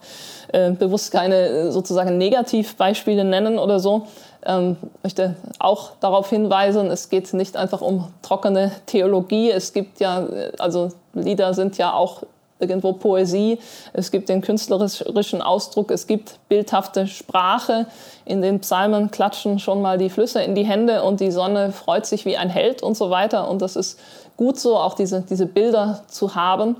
äh, 0.53 0.71
bewusst 0.71 1.11
keine 1.11 1.35
äh, 1.35 1.71
sozusagen 1.71 2.17
Negativbeispiele 2.17 3.23
nennen 3.23 3.57
oder 3.57 3.79
so. 3.79 4.07
Ähm, 4.45 4.77
möchte 5.03 5.35
auch 5.57 5.91
darauf 5.99 6.29
hinweisen, 6.29 6.91
es 6.91 7.09
geht 7.09 7.33
nicht 7.33 7.57
einfach 7.57 7.81
um 7.81 8.07
trockene 8.21 8.71
Theologie. 8.85 9.49
Es 9.49 9.73
gibt 9.73 9.99
ja, 9.99 10.25
äh, 10.25 10.51
also 10.59 10.91
Lieder 11.13 11.53
sind 11.53 11.77
ja 11.77 11.93
auch 11.93 12.23
irgendwo 12.59 12.93
Poesie, 12.93 13.59
es 13.93 14.11
gibt 14.11 14.29
den 14.29 14.41
künstlerischen 14.41 15.41
Ausdruck, 15.41 15.91
es 15.91 16.07
gibt 16.07 16.39
bildhafte 16.49 17.07
Sprache. 17.07 17.87
In 18.25 18.41
den 18.41 18.59
Psalmen 18.59 19.11
klatschen 19.11 19.59
schon 19.59 19.81
mal 19.81 19.97
die 19.97 20.09
Flüsse 20.09 20.41
in 20.41 20.55
die 20.55 20.65
Hände 20.65 21.03
und 21.03 21.19
die 21.19 21.31
Sonne 21.31 21.71
freut 21.71 22.05
sich 22.05 22.25
wie 22.25 22.37
ein 22.37 22.49
Held 22.49 22.83
und 22.83 22.95
so 22.95 23.09
weiter. 23.09 23.49
Und 23.49 23.61
das 23.61 23.75
ist 23.75 23.99
gut 24.37 24.59
so, 24.59 24.77
auch 24.77 24.93
diese, 24.93 25.21
diese 25.21 25.45
Bilder 25.45 26.03
zu 26.07 26.35
haben. 26.35 26.75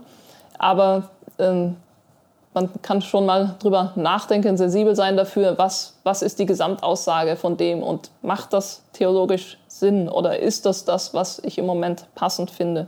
Aber 0.58 1.10
ähm, 1.40 1.78
man 2.54 2.70
kann 2.82 3.02
schon 3.02 3.26
mal 3.26 3.56
drüber 3.60 3.94
nachdenken, 3.96 4.58
sensibel 4.58 4.96
sein 4.96 5.16
dafür, 5.16 5.58
was, 5.58 5.96
was 6.04 6.22
ist 6.22 6.40
die 6.40 6.46
Gesamtaussage 6.46 7.36
von 7.36 7.58
dem 7.58 7.84
und 7.84 8.12
macht 8.22 8.54
das 8.54 8.84
theologisch 8.94 9.58
Sinn 9.68 10.10
oder 10.10 10.40
ist 10.40 10.66
das 10.66 10.84
das, 10.84 11.14
was 11.14 11.40
ich 11.40 11.58
im 11.58 11.66
Moment 11.66 12.06
passend 12.16 12.52
finde? 12.52 12.88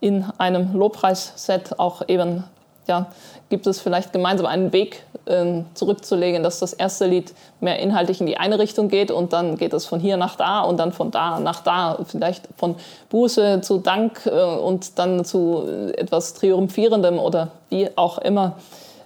In 0.00 0.24
einem 0.38 0.74
Lobpreisset 0.74 1.78
auch 1.78 2.02
eben 2.08 2.44
ja, 2.86 3.06
gibt 3.48 3.66
es 3.66 3.80
vielleicht 3.80 4.12
gemeinsam 4.12 4.46
einen 4.46 4.72
Weg 4.72 5.04
äh, 5.26 5.62
zurückzulegen, 5.74 6.42
dass 6.42 6.60
das 6.60 6.72
erste 6.72 7.06
Lied 7.06 7.34
mehr 7.60 7.78
inhaltlich 7.78 8.20
in 8.20 8.26
die 8.26 8.36
eine 8.36 8.58
Richtung 8.58 8.88
geht 8.88 9.10
und 9.10 9.32
dann 9.32 9.56
geht 9.56 9.72
es 9.72 9.86
von 9.86 10.00
hier 10.00 10.16
nach 10.16 10.36
da 10.36 10.60
und 10.60 10.78
dann 10.78 10.92
von 10.92 11.10
da 11.10 11.40
nach 11.40 11.60
da, 11.60 11.98
vielleicht 12.06 12.48
von 12.56 12.76
Buße 13.08 13.60
zu 13.62 13.78
Dank 13.78 14.26
äh, 14.26 14.30
und 14.30 14.98
dann 14.98 15.24
zu 15.24 15.92
etwas 15.96 16.34
Triumphierendem 16.34 17.18
oder 17.18 17.50
wie 17.70 17.88
auch 17.96 18.18
immer. 18.18 18.56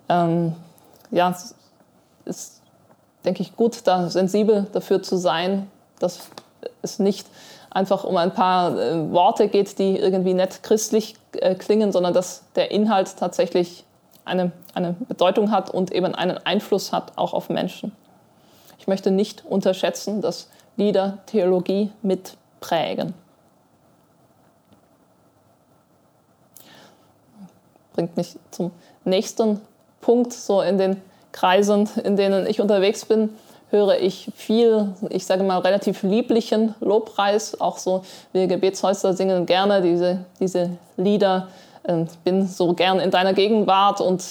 Ähm, 0.08 0.54
ja, 1.10 1.34
ist, 2.24 2.60
denke 3.24 3.42
ich, 3.42 3.56
gut, 3.56 3.78
da 3.84 4.08
sensibel 4.10 4.66
dafür 4.72 5.02
zu 5.02 5.16
sein, 5.16 5.70
dass 5.98 6.20
es 6.82 6.98
nicht 6.98 7.26
einfach 7.70 8.04
um 8.04 8.16
ein 8.16 8.34
paar 8.34 8.76
äh, 8.76 9.10
Worte 9.10 9.48
geht, 9.48 9.78
die 9.78 9.96
irgendwie 9.96 10.34
nett 10.34 10.62
christlich 10.62 11.14
äh, 11.32 11.54
klingen, 11.54 11.92
sondern 11.92 12.12
dass 12.12 12.42
der 12.56 12.70
Inhalt 12.70 13.16
tatsächlich 13.16 13.84
eine, 14.24 14.52
eine 14.74 14.94
Bedeutung 15.08 15.50
hat 15.50 15.70
und 15.70 15.92
eben 15.92 16.14
einen 16.14 16.38
Einfluss 16.38 16.92
hat 16.92 17.12
auch 17.16 17.32
auf 17.32 17.48
Menschen. 17.48 17.92
Ich 18.78 18.86
möchte 18.86 19.10
nicht 19.10 19.44
unterschätzen, 19.46 20.20
dass 20.20 20.48
Lieder 20.76 21.18
Theologie 21.26 21.92
mitprägen. 22.02 23.14
Bringt 27.92 28.16
mich 28.16 28.36
zum 28.50 28.70
nächsten 29.04 29.60
Punkt, 30.00 30.32
so 30.32 30.62
in 30.62 30.78
den 30.78 31.02
Kreisen, 31.32 31.88
in 32.02 32.16
denen 32.16 32.46
ich 32.46 32.60
unterwegs 32.60 33.04
bin 33.04 33.30
höre 33.70 33.98
ich 34.00 34.30
viel, 34.34 34.94
ich 35.08 35.26
sage 35.26 35.42
mal, 35.42 35.58
relativ 35.58 36.02
lieblichen 36.02 36.74
Lobpreis. 36.80 37.60
Auch 37.60 37.78
so, 37.78 38.02
wir 38.32 38.46
Gebetshäuser 38.46 39.14
singen 39.14 39.46
gerne 39.46 39.80
diese, 39.80 40.24
diese 40.38 40.70
Lieder. 40.96 41.48
Ich 41.84 41.90
ähm, 41.90 42.08
bin 42.24 42.46
so 42.46 42.74
gern 42.74 43.00
in 43.00 43.10
deiner 43.10 43.32
Gegenwart 43.32 44.00
und 44.00 44.22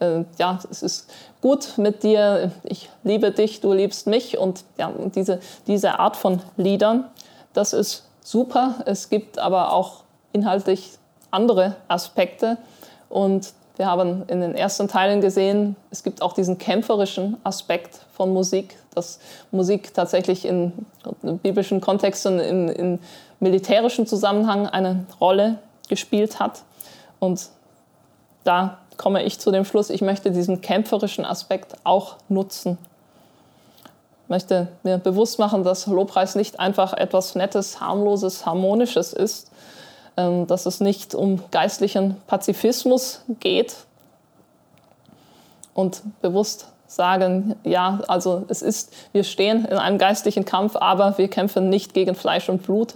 äh, 0.00 0.24
ja, 0.38 0.58
es 0.70 0.82
ist 0.82 1.10
gut 1.40 1.76
mit 1.76 2.02
dir. 2.02 2.50
Ich 2.64 2.88
liebe 3.04 3.30
dich, 3.30 3.60
du 3.60 3.72
liebst 3.72 4.06
mich. 4.06 4.38
Und 4.38 4.64
ja, 4.78 4.90
diese, 5.14 5.40
diese 5.66 5.98
Art 5.98 6.16
von 6.16 6.40
Liedern, 6.56 7.04
das 7.52 7.72
ist 7.72 8.04
super. 8.22 8.74
Es 8.86 9.10
gibt 9.10 9.38
aber 9.38 9.72
auch 9.72 10.02
inhaltlich 10.32 10.92
andere 11.30 11.76
Aspekte. 11.88 12.56
Und 13.08 13.52
wir 13.78 13.86
haben 13.86 14.24
in 14.26 14.40
den 14.40 14.56
ersten 14.56 14.88
Teilen 14.88 15.20
gesehen, 15.20 15.76
es 15.90 16.02
gibt 16.02 16.20
auch 16.20 16.32
diesen 16.32 16.58
kämpferischen 16.58 17.36
Aspekt 17.44 18.00
von 18.12 18.32
Musik, 18.32 18.76
dass 18.94 19.20
Musik 19.52 19.94
tatsächlich 19.94 20.44
in, 20.44 20.72
biblischen 21.22 21.80
Kontexten, 21.80 22.40
in, 22.40 22.68
in 22.68 22.98
militärischen 23.38 24.04
Zusammenhang 24.06 24.66
eine 24.66 25.06
Rolle 25.20 25.58
gespielt 25.88 26.40
hat. 26.40 26.62
Und 27.20 27.48
da 28.42 28.78
komme 28.96 29.22
ich 29.22 29.38
zu 29.38 29.52
dem 29.52 29.64
Schluss, 29.64 29.90
ich 29.90 30.02
möchte 30.02 30.32
diesen 30.32 30.60
kämpferischen 30.60 31.24
Aspekt 31.24 31.76
auch 31.84 32.16
nutzen. 32.28 32.78
Ich 34.24 34.28
möchte 34.28 34.68
mir 34.82 34.98
bewusst 34.98 35.38
machen, 35.38 35.62
dass 35.62 35.86
Lobpreis 35.86 36.34
nicht 36.34 36.58
einfach 36.58 36.94
etwas 36.94 37.36
Nettes, 37.36 37.80
harmloses, 37.80 38.44
harmonisches 38.44 39.12
ist, 39.12 39.52
dass 40.46 40.66
es 40.66 40.80
nicht 40.80 41.14
um 41.14 41.42
geistlichen 41.50 42.16
Pazifismus 42.26 43.22
geht 43.38 43.76
und 45.74 46.02
bewusst 46.20 46.68
sagen, 46.88 47.54
ja, 47.62 48.00
also 48.08 48.44
es 48.48 48.62
ist, 48.62 48.92
wir 49.12 49.22
stehen 49.22 49.64
in 49.64 49.76
einem 49.76 49.98
geistlichen 49.98 50.44
Kampf, 50.44 50.74
aber 50.74 51.18
wir 51.18 51.28
kämpfen 51.28 51.68
nicht 51.68 51.94
gegen 51.94 52.16
Fleisch 52.16 52.48
und 52.48 52.64
Blut, 52.64 52.94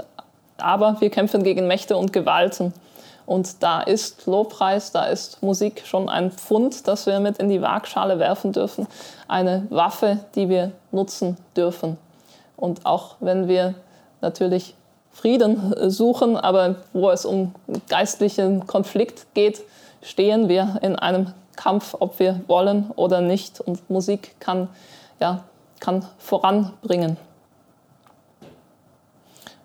aber 0.57 1.01
wir 1.01 1.11
kämpfen 1.11 1.45
gegen 1.45 1.69
Mächte 1.69 1.97
und 1.97 2.13
Gewalten. 2.13 2.73
Und 3.25 3.63
da 3.63 3.83
ist 3.83 4.27
Lobpreis, 4.27 4.91
da 4.91 5.05
ist 5.05 5.43
Musik 5.43 5.83
schon 5.87 6.09
ein 6.09 6.33
Pfund, 6.33 6.89
das 6.89 7.07
wir 7.07 7.21
mit 7.21 7.39
in 7.39 7.49
die 7.49 7.63
Waagschale 7.63 8.19
werfen 8.19 8.53
dürfen, 8.53 8.89
eine 9.29 9.65
Waffe, 9.71 10.19
die 10.35 10.49
wir 10.49 10.73
nutzen 10.91 11.37
dürfen. 11.57 11.99
Und 12.57 12.85
auch 12.85 13.17
wenn 13.21 13.47
wir 13.47 13.75
natürlich 14.21 14.75
Frieden 15.13 15.91
suchen, 15.91 16.37
aber 16.37 16.77
wo 16.93 17.11
es 17.11 17.25
um 17.25 17.55
geistlichen 17.89 18.67
Konflikt 18.67 19.27
geht, 19.35 19.63
stehen 20.03 20.49
wir 20.49 20.79
in 20.83 20.97
einem 20.97 21.33
Kampf, 21.57 21.95
ob 21.99 22.19
wir 22.19 22.41
wollen 22.47 22.91
oder 22.97 23.21
nicht. 23.21 23.61
Und 23.61 23.89
Musik 23.91 24.35
kann, 24.41 24.69
ja, 25.21 25.45
kann 25.81 26.05
voranbringen. 26.19 27.17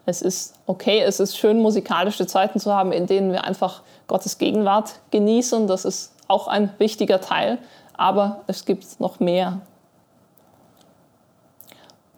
Es 0.06 0.22
ist 0.22 0.56
okay, 0.66 1.02
es 1.02 1.20
ist 1.20 1.38
schön, 1.38 1.62
musikalische 1.62 2.28
Zeiten 2.28 2.60
zu 2.60 2.74
haben, 2.74 2.92
in 2.92 3.08
denen 3.08 3.32
wir 3.32 3.44
einfach 3.44 3.82
Gottes 4.08 4.38
Gegenwart 4.38 5.00
genießen. 5.12 5.68
Das 5.68 5.86
ist 5.86 6.14
auch 6.28 6.48
ein 6.48 6.72
wichtiger 6.78 7.20
Teil, 7.20 7.58
aber 7.94 8.44
es 8.48 8.64
gibt 8.66 9.00
noch 9.00 9.20
mehr. 9.20 9.62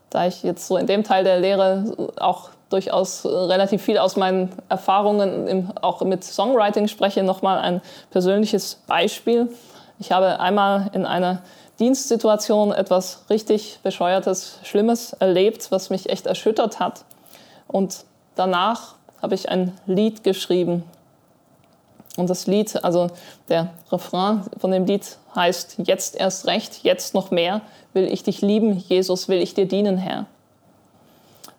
Da 0.09 0.27
ich 0.27 0.43
jetzt 0.43 0.67
so 0.67 0.77
in 0.77 0.87
dem 0.87 1.03
Teil 1.03 1.23
der 1.23 1.39
Lehre 1.39 2.13
auch 2.19 2.49
durchaus 2.69 3.25
relativ 3.25 3.81
viel 3.81 3.97
aus 3.97 4.15
meinen 4.15 4.49
Erfahrungen 4.69 5.47
im, 5.47 5.71
auch 5.81 6.01
mit 6.01 6.23
Songwriting 6.23 6.87
spreche, 6.87 7.23
nochmal 7.23 7.59
ein 7.59 7.81
persönliches 8.11 8.75
Beispiel. 8.87 9.49
Ich 9.99 10.11
habe 10.11 10.39
einmal 10.39 10.89
in 10.93 11.05
einer 11.05 11.41
Dienstsituation 11.79 12.71
etwas 12.71 13.25
richtig 13.29 13.79
bescheuertes, 13.83 14.59
Schlimmes 14.63 15.13
erlebt, 15.13 15.71
was 15.71 15.89
mich 15.89 16.09
echt 16.09 16.25
erschüttert 16.25 16.79
hat. 16.79 17.05
Und 17.67 18.05
danach 18.35 18.95
habe 19.21 19.35
ich 19.35 19.49
ein 19.49 19.73
Lied 19.85 20.23
geschrieben. 20.23 20.83
Und 22.17 22.29
das 22.29 22.47
Lied, 22.47 22.83
also 22.83 23.07
der 23.47 23.69
Refrain 23.91 24.43
von 24.57 24.71
dem 24.71 24.85
Lied 24.85 25.17
heißt, 25.35 25.77
jetzt 25.85 26.15
erst 26.15 26.47
recht, 26.47 26.83
jetzt 26.83 27.13
noch 27.13 27.31
mehr, 27.31 27.61
will 27.93 28.11
ich 28.11 28.23
dich 28.23 28.41
lieben, 28.41 28.77
Jesus, 28.77 29.29
will 29.29 29.41
ich 29.41 29.53
dir 29.53 29.67
dienen, 29.67 29.97
Herr. 29.97 30.25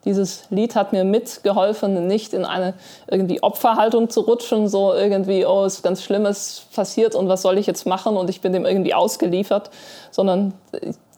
Dieses 0.07 0.45
Lied 0.49 0.76
hat 0.76 0.92
mir 0.92 1.04
mitgeholfen, 1.04 2.07
nicht 2.07 2.33
in 2.33 2.47
eine 2.47 2.73
irgendwie 3.07 3.42
Opferhaltung 3.42 4.09
zu 4.09 4.23
rutschen, 4.23 4.66
so 4.66 4.95
irgendwie, 4.95 5.45
oh, 5.45 5.64
ist 5.64 5.83
ganz 5.83 6.02
Schlimmes 6.02 6.66
passiert 6.75 7.14
und 7.14 7.28
was 7.28 7.42
soll 7.42 7.59
ich 7.59 7.66
jetzt 7.66 7.87
machen 7.87 8.16
und 8.16 8.30
ich 8.30 8.40
bin 8.40 8.54
dem 8.54 8.64
irgendwie 8.64 8.95
ausgeliefert, 8.95 9.71
sondern 10.11 10.54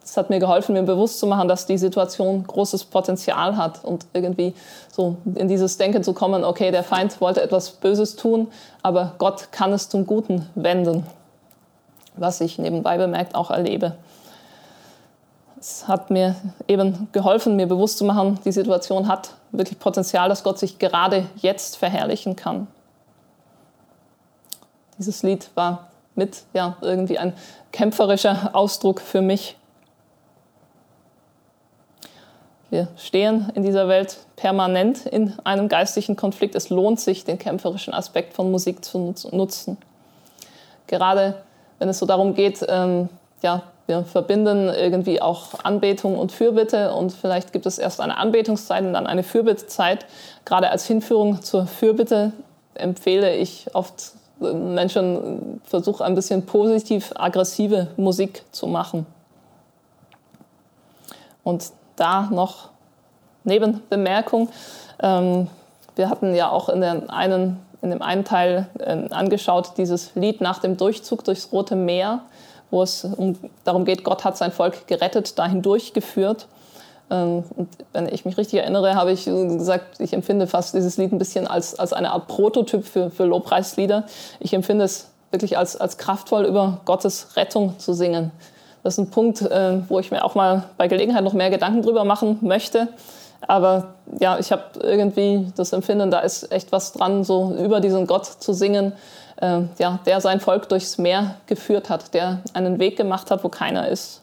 es 0.04 0.16
hat 0.16 0.30
mir 0.30 0.40
geholfen, 0.40 0.72
mir 0.72 0.82
bewusst 0.82 1.20
zu 1.20 1.26
machen, 1.26 1.48
dass 1.48 1.66
die 1.66 1.78
Situation 1.78 2.44
großes 2.44 2.84
Potenzial 2.84 3.56
hat 3.56 3.84
und 3.84 4.06
irgendwie 4.12 4.52
so 4.90 5.16
in 5.36 5.46
dieses 5.46 5.78
Denken 5.78 6.02
zu 6.02 6.12
kommen, 6.12 6.44
okay, 6.44 6.72
der 6.72 6.82
Feind 6.82 7.20
wollte 7.20 7.40
etwas 7.40 7.70
Böses 7.70 8.16
tun, 8.16 8.48
aber 8.82 9.14
Gott 9.18 9.52
kann 9.52 9.72
es 9.72 9.88
zum 9.88 10.06
Guten 10.06 10.48
wenden, 10.56 11.06
was 12.16 12.40
ich 12.40 12.58
nebenbei 12.58 12.98
bemerkt 12.98 13.36
auch 13.36 13.50
erlebe. 13.50 13.94
Es 15.62 15.86
hat 15.86 16.10
mir 16.10 16.34
eben 16.66 17.06
geholfen, 17.12 17.54
mir 17.54 17.68
bewusst 17.68 17.96
zu 17.96 18.04
machen, 18.04 18.40
die 18.44 18.50
Situation 18.50 19.06
hat 19.06 19.34
wirklich 19.52 19.78
Potenzial, 19.78 20.28
dass 20.28 20.42
Gott 20.42 20.58
sich 20.58 20.80
gerade 20.80 21.26
jetzt 21.36 21.76
verherrlichen 21.76 22.34
kann. 22.34 22.66
Dieses 24.98 25.22
Lied 25.22 25.50
war 25.54 25.90
mit 26.16 26.42
ja, 26.52 26.76
irgendwie 26.80 27.16
ein 27.16 27.32
kämpferischer 27.70 28.50
Ausdruck 28.54 29.00
für 29.00 29.22
mich. 29.22 29.56
Wir 32.70 32.88
stehen 32.96 33.52
in 33.54 33.62
dieser 33.62 33.86
Welt 33.86 34.18
permanent 34.34 35.06
in 35.06 35.38
einem 35.44 35.68
geistlichen 35.68 36.16
Konflikt. 36.16 36.56
Es 36.56 36.70
lohnt 36.70 36.98
sich, 36.98 37.24
den 37.24 37.38
kämpferischen 37.38 37.94
Aspekt 37.94 38.34
von 38.34 38.50
Musik 38.50 38.84
zu 38.84 39.14
nutzen. 39.30 39.76
Gerade 40.88 41.40
wenn 41.78 41.88
es 41.88 42.00
so 42.00 42.06
darum 42.06 42.34
geht, 42.34 42.66
ähm, 42.68 43.08
ja, 43.42 43.62
wir 43.86 44.04
verbinden 44.04 44.68
irgendwie 44.68 45.20
auch 45.20 45.64
Anbetung 45.64 46.18
und 46.18 46.32
Fürbitte 46.32 46.92
und 46.94 47.12
vielleicht 47.12 47.52
gibt 47.52 47.66
es 47.66 47.78
erst 47.78 48.00
eine 48.00 48.16
Anbetungszeit 48.16 48.84
und 48.84 48.92
dann 48.92 49.06
eine 49.06 49.22
Fürbittezeit. 49.22 50.06
Gerade 50.44 50.70
als 50.70 50.86
Hinführung 50.86 51.42
zur 51.42 51.66
Fürbitte 51.66 52.32
empfehle 52.74 53.34
ich 53.34 53.74
oft 53.74 54.12
Menschen, 54.40 55.60
versuche 55.64 56.04
ein 56.04 56.14
bisschen 56.14 56.46
positiv 56.46 57.12
aggressive 57.16 57.88
Musik 57.96 58.42
zu 58.52 58.66
machen. 58.66 59.06
Und 61.44 61.72
da 61.96 62.28
noch 62.30 62.70
Nebenbemerkung. 63.44 64.48
Ähm, 65.00 65.48
wir 65.96 66.08
hatten 66.08 66.34
ja 66.34 66.50
auch 66.50 66.68
in, 66.68 66.82
einen, 66.82 67.58
in 67.82 67.90
dem 67.90 68.02
einen 68.02 68.24
Teil 68.24 68.68
äh, 68.78 69.08
angeschaut, 69.10 69.72
dieses 69.76 70.14
Lied 70.14 70.40
nach 70.40 70.60
dem 70.60 70.76
Durchzug 70.76 71.24
durchs 71.24 71.52
Rote 71.52 71.76
Meer 71.76 72.20
wo 72.72 72.82
es 72.82 73.04
um, 73.04 73.36
darum 73.62 73.84
geht, 73.84 74.02
Gott 74.02 74.24
hat 74.24 74.36
sein 74.36 74.50
Volk 74.50 74.88
gerettet, 74.88 75.38
dahin 75.38 75.62
durchgeführt. 75.62 76.48
Ähm, 77.10 77.44
und 77.54 77.68
wenn 77.92 78.08
ich 78.08 78.24
mich 78.24 78.36
richtig 78.38 78.58
erinnere, 78.58 78.96
habe 78.96 79.12
ich 79.12 79.26
gesagt, 79.26 80.00
ich 80.00 80.12
empfinde 80.14 80.46
fast 80.46 80.74
dieses 80.74 80.96
Lied 80.96 81.12
ein 81.12 81.18
bisschen 81.18 81.46
als, 81.46 81.78
als 81.78 81.92
eine 81.92 82.10
Art 82.10 82.26
Prototyp 82.26 82.84
für, 82.84 83.10
für 83.10 83.24
Lobpreislieder. 83.24 84.06
Ich 84.40 84.54
empfinde 84.54 84.84
es 84.86 85.10
wirklich 85.30 85.56
als, 85.58 85.76
als 85.76 85.98
kraftvoll, 85.98 86.46
über 86.46 86.80
Gottes 86.86 87.36
Rettung 87.36 87.78
zu 87.78 87.92
singen. 87.92 88.32
Das 88.82 88.94
ist 88.94 88.98
ein 88.98 89.10
Punkt, 89.10 89.42
äh, 89.42 89.78
wo 89.88 90.00
ich 90.00 90.10
mir 90.10 90.24
auch 90.24 90.34
mal 90.34 90.64
bei 90.76 90.88
Gelegenheit 90.88 91.22
noch 91.22 91.34
mehr 91.34 91.50
Gedanken 91.50 91.82
drüber 91.82 92.04
machen 92.04 92.38
möchte. 92.40 92.88
Aber 93.46 93.94
ja, 94.20 94.38
ich 94.38 94.50
habe 94.52 94.62
irgendwie 94.80 95.52
das 95.56 95.72
Empfinden, 95.72 96.10
da 96.10 96.20
ist 96.20 96.50
echt 96.52 96.72
was 96.72 96.92
dran, 96.92 97.24
so 97.24 97.54
über 97.58 97.80
diesen 97.80 98.06
Gott 98.06 98.26
zu 98.26 98.52
singen, 98.52 98.92
äh, 99.42 99.62
ja, 99.78 99.98
der 100.06 100.20
sein 100.20 100.40
Volk 100.40 100.68
durchs 100.68 100.96
Meer 100.96 101.34
geführt 101.46 101.90
hat, 101.90 102.14
der 102.14 102.40
einen 102.54 102.78
Weg 102.78 102.96
gemacht 102.96 103.30
hat, 103.30 103.44
wo 103.44 103.48
keiner 103.48 103.88
ist. 103.88 104.22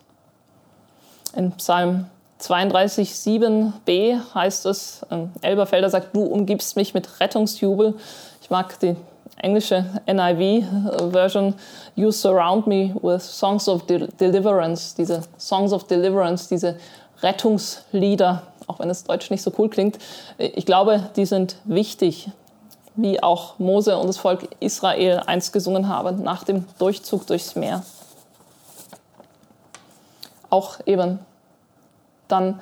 In 1.35 1.51
Psalm 1.53 2.05
32, 2.39 3.11
7b 3.11 4.17
heißt 4.33 4.65
es, 4.65 5.05
äh, 5.11 5.27
Elberfelder 5.41 5.89
sagt, 5.89 6.15
du 6.15 6.23
umgibst 6.23 6.77
mich 6.77 6.93
mit 6.93 7.19
Rettungsjubel. 7.19 7.95
Ich 8.41 8.49
mag 8.49 8.79
die 8.79 8.95
englische 9.37 9.85
NIV-Version, 10.07 11.53
You 11.95 12.11
surround 12.11 12.65
me 12.65 12.95
with 13.01 13.21
songs 13.21 13.67
of 13.67 13.85
de 13.85 14.07
deliverance, 14.19 14.95
diese 14.95 15.21
Songs 15.37 15.73
of 15.73 15.85
Deliverance, 15.85 16.47
diese 16.47 16.77
Rettungslieder, 17.21 18.43
auch 18.67 18.79
wenn 18.79 18.89
es 18.89 19.03
deutsch 19.03 19.29
nicht 19.31 19.41
so 19.41 19.51
cool 19.57 19.69
klingt. 19.69 19.97
Ich 20.37 20.65
glaube, 20.65 21.09
die 21.17 21.25
sind 21.25 21.57
wichtig 21.65 22.29
wie 23.01 23.21
auch 23.23 23.57
Mose 23.59 23.97
und 23.97 24.07
das 24.07 24.17
Volk 24.17 24.47
Israel 24.59 25.21
einst 25.25 25.53
gesungen 25.53 25.87
haben 25.87 26.21
nach 26.23 26.43
dem 26.43 26.65
Durchzug 26.79 27.25
durchs 27.27 27.55
Meer. 27.55 27.83
Auch 30.49 30.79
eben 30.85 31.19
dann 32.27 32.59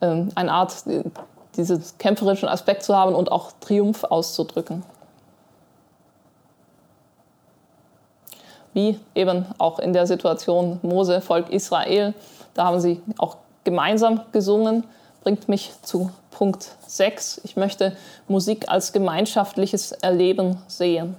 ähm, 0.00 0.28
eine 0.34 0.52
Art, 0.52 0.74
diesen 1.56 1.82
kämpferischen 1.98 2.48
Aspekt 2.48 2.82
zu 2.82 2.94
haben 2.94 3.14
und 3.14 3.32
auch 3.32 3.52
Triumph 3.60 4.04
auszudrücken. 4.04 4.82
Wie 8.74 9.00
eben 9.14 9.46
auch 9.56 9.78
in 9.78 9.94
der 9.94 10.06
Situation 10.06 10.78
Mose, 10.82 11.22
Volk 11.22 11.48
Israel, 11.48 12.12
da 12.52 12.66
haben 12.66 12.80
sie 12.80 13.00
auch 13.16 13.38
gemeinsam 13.64 14.20
gesungen, 14.32 14.84
bringt 15.22 15.48
mich 15.48 15.72
zu 15.82 16.10
Punkt 16.36 16.68
6. 16.86 17.40
Ich 17.44 17.56
möchte 17.56 17.96
Musik 18.28 18.68
als 18.68 18.92
gemeinschaftliches 18.92 19.92
Erleben 19.92 20.58
sehen. 20.66 21.16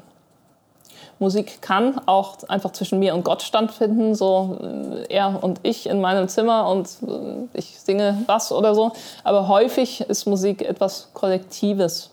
Musik 1.18 1.60
kann 1.64 2.00
auch 2.06 2.38
einfach 2.48 2.72
zwischen 2.72 3.00
mir 3.00 3.16
und 3.16 3.24
Gott 3.24 3.42
stattfinden, 3.42 4.14
so 4.14 4.60
äh, 4.62 5.12
er 5.12 5.44
und 5.44 5.60
ich 5.64 5.90
in 5.90 6.02
meinem 6.02 6.28
Zimmer 6.28 6.70
und 6.70 6.88
äh, 7.02 7.58
ich 7.58 7.80
singe 7.80 8.24
was 8.28 8.52
oder 8.52 8.76
so. 8.76 8.92
Aber 9.24 9.48
häufig 9.48 10.02
ist 10.02 10.28
Musik 10.28 10.62
etwas 10.62 11.10
Kollektives. 11.16 12.12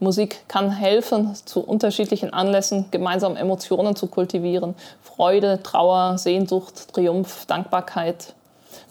Musik 0.00 0.48
kann 0.48 0.70
helfen, 0.70 1.34
zu 1.44 1.60
unterschiedlichen 1.60 2.32
Anlässen 2.32 2.86
gemeinsam 2.90 3.36
Emotionen 3.36 3.96
zu 3.96 4.06
kultivieren. 4.06 4.74
Freude, 5.02 5.62
Trauer, 5.62 6.16
Sehnsucht, 6.16 6.94
Triumph, 6.94 7.44
Dankbarkeit. 7.44 8.34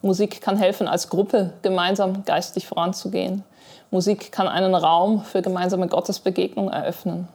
Musik 0.01 0.41
kann 0.41 0.57
helfen, 0.57 0.87
als 0.87 1.09
Gruppe 1.09 1.53
gemeinsam 1.61 2.23
geistig 2.25 2.67
voranzugehen. 2.67 3.43
Musik 3.91 4.31
kann 4.31 4.47
einen 4.47 4.73
Raum 4.73 5.23
für 5.23 5.41
gemeinsame 5.41 5.87
Gottesbegegnung 5.87 6.69
eröffnen. 6.69 7.27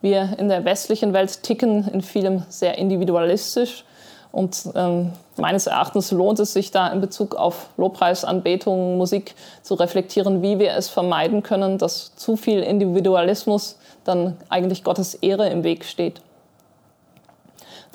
Wir 0.00 0.38
in 0.38 0.48
der 0.48 0.64
westlichen 0.64 1.12
Welt 1.12 1.42
ticken 1.42 1.88
in 1.88 2.02
vielem 2.02 2.44
sehr 2.48 2.78
individualistisch 2.78 3.84
und 4.30 4.68
ähm, 4.74 5.12
meines 5.36 5.66
Erachtens 5.66 6.10
lohnt 6.10 6.38
es 6.38 6.52
sich 6.52 6.70
da 6.70 6.88
in 6.88 7.00
Bezug 7.00 7.34
auf 7.34 7.70
Lobpreisanbetung, 7.76 8.98
Musik 8.98 9.34
zu 9.62 9.74
reflektieren, 9.74 10.42
wie 10.42 10.58
wir 10.58 10.74
es 10.74 10.88
vermeiden 10.88 11.42
können, 11.42 11.78
dass 11.78 12.14
zu 12.14 12.36
viel 12.36 12.60
Individualismus 12.60 13.78
dann 14.04 14.36
eigentlich 14.48 14.84
Gottes 14.84 15.14
Ehre 15.14 15.48
im 15.48 15.64
Weg 15.64 15.84
steht. 15.84 16.20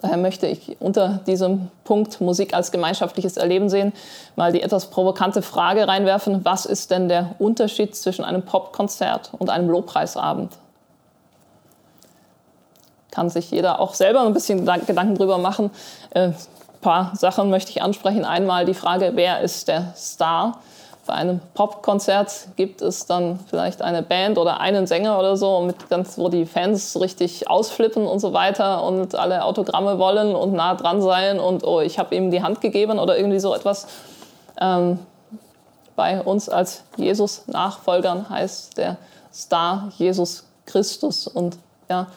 Daher 0.04 0.18
möchte 0.18 0.48
ich 0.48 0.76
unter 0.82 1.22
diesem 1.28 1.70
Punkt 1.86 2.20
Musik 2.20 2.54
als 2.54 2.74
gemeinschaftliches 2.74 3.38
Erleben 3.38 3.70
sehen, 3.70 3.94
mal 4.36 4.52
die 4.52 4.62
etwas 4.62 4.88
provokante 4.88 5.42
Frage 5.42 5.88
reinwerfen, 5.88 6.44
was 6.44 6.66
ist 6.66 6.92
denn 6.92 7.08
der 7.08 7.36
Unterschied 7.40 7.96
zwischen 7.96 8.26
einem 8.26 8.42
Popkonzert 8.42 9.32
und 9.40 9.50
einem 9.50 9.70
Lobpreisabend? 9.70 10.52
Kann 13.12 13.30
sich 13.30 13.50
jeder 13.50 13.80
auch 13.80 13.94
selber 13.94 14.24
ein 14.24 14.34
bisschen 14.34 14.66
Gedanken 14.66 15.16
drüber 15.16 15.38
machen. 15.38 15.72
Ein 16.14 16.32
äh, 16.32 16.34
paar 16.82 17.16
Sachen 17.16 17.50
möchte 17.50 17.72
ich 17.72 17.82
ansprechen. 17.82 18.26
Einmal 18.26 18.66
die 18.66 18.74
Frage, 18.74 19.14
wer 19.16 19.40
ist 19.40 19.70
der 19.70 19.94
Star? 19.96 20.60
Bei 21.06 21.14
einem 21.14 21.42
Popkonzert 21.54 22.48
gibt 22.56 22.82
es 22.82 23.06
dann 23.06 23.40
vielleicht 23.50 23.82
eine 23.82 24.04
Band 24.04 24.38
oder 24.38 24.62
einen 24.62 24.88
Sänger 24.88 25.20
oder 25.20 25.36
so, 25.36 25.62
mit 25.62 25.90
ganz, 25.90 26.18
wo 26.18 26.30
die 26.30 26.46
Fans 26.46 27.00
richtig 27.00 27.50
ausflippen 27.50 28.06
und 28.06 28.20
so 28.20 28.32
weiter 28.32 28.84
und 28.84 29.16
alle 29.16 29.44
Autogramme 29.44 30.00
wollen 30.00 30.34
und 30.34 30.54
nah 30.54 30.76
dran 30.76 31.02
sein 31.02 31.40
und 31.40 31.66
oh, 31.66 31.82
ich 31.82 32.00
habe 32.00 32.16
ihm 32.16 32.32
die 32.32 32.42
Hand 32.42 32.62
gegeben 32.62 33.00
oder 33.00 33.18
irgendwie 33.18 33.40
so 33.40 33.54
etwas. 33.54 33.88
Ähm, 34.62 35.00
bei 35.96 36.22
uns 36.22 36.50
als 36.50 36.84
Jesus-Nachfolgern 36.98 38.30
heißt 38.30 38.78
der 38.78 38.98
Star 39.34 39.92
Jesus 39.98 40.46
Christus. 40.66 41.28
Und 41.28 41.58
ja, 41.90 42.08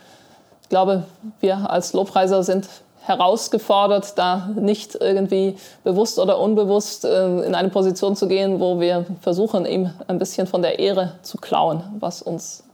ich 0.63 0.69
glaube, 0.69 1.05
wir 1.41 1.71
als 1.71 1.93
Lobpreiser 1.93 2.43
sind 2.43 2.69
herausgefordert, 3.07 4.19
da 4.19 4.49
nicht 4.57 4.97
irgendwie 4.97 5.57
bewusst 5.85 6.19
oder 6.19 6.41
unbewusst 6.41 7.05
äh, 7.05 7.41
in 7.43 7.55
eine 7.55 7.69
Position 7.69 8.17
zu 8.17 8.27
gehen, 8.27 8.59
wo 8.59 8.81
wir 8.81 9.07
versuchen, 9.21 9.65
ihm 9.65 9.91
ein 10.09 10.19
bisschen 10.19 10.49
von 10.49 10.61
der 10.61 10.81
Ehre 10.81 11.13
zu 11.23 11.39
klauen, 11.39 11.85
was 12.01 12.21
uns 12.21 12.65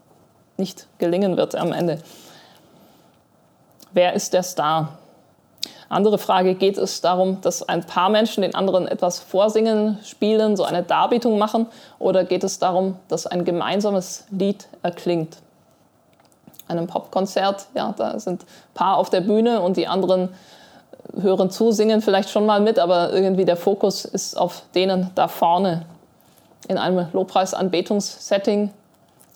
nicht 0.56 0.86
gelingen 0.98 1.36
wird 1.36 1.54
am 1.54 1.72
Ende. 1.72 1.98
Wer 3.92 4.14
ist 4.14 4.32
der 4.32 4.42
Star? 4.42 4.98
Andere 5.90 6.16
Frage, 6.16 6.54
geht 6.54 6.78
es 6.78 7.02
darum, 7.02 7.42
dass 7.42 7.68
ein 7.68 7.84
paar 7.84 8.08
Menschen 8.08 8.40
den 8.40 8.54
anderen 8.54 8.88
etwas 8.88 9.20
vorsingen, 9.20 9.98
spielen, 10.02 10.56
so 10.56 10.64
eine 10.64 10.82
Darbietung 10.82 11.38
machen? 11.38 11.66
Oder 11.98 12.24
geht 12.24 12.44
es 12.44 12.58
darum, 12.58 12.96
dass 13.08 13.26
ein 13.26 13.44
gemeinsames 13.44 14.24
Lied 14.30 14.66
erklingt? 14.82 15.36
Einem 16.72 16.86
Popkonzert, 16.86 17.66
ja, 17.74 17.94
da 17.96 18.18
sind 18.18 18.42
ein 18.42 18.74
paar 18.74 18.96
auf 18.96 19.10
der 19.10 19.20
Bühne 19.20 19.60
und 19.60 19.76
die 19.76 19.86
anderen 19.86 20.30
hören 21.20 21.50
zu, 21.50 21.72
singen 21.72 22.00
vielleicht 22.00 22.30
schon 22.30 22.46
mal 22.46 22.60
mit, 22.60 22.78
aber 22.78 23.12
irgendwie 23.12 23.44
der 23.44 23.56
Fokus 23.56 24.04
ist 24.04 24.36
auf 24.36 24.62
denen 24.74 25.10
da 25.14 25.28
vorne. 25.28 25.84
In 26.68 26.78
einem 26.78 27.06
Lobpreisanbetungssetting 27.12 28.70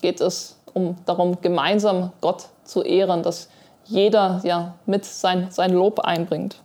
geht 0.00 0.20
es 0.20 0.58
um 0.72 0.96
darum, 1.06 1.40
gemeinsam 1.40 2.12
Gott 2.20 2.46
zu 2.64 2.82
ehren, 2.82 3.22
dass 3.22 3.48
jeder 3.84 4.40
ja 4.44 4.74
mit 4.84 5.04
sein, 5.04 5.48
sein 5.50 5.72
Lob 5.72 6.00
einbringt. 6.00 6.56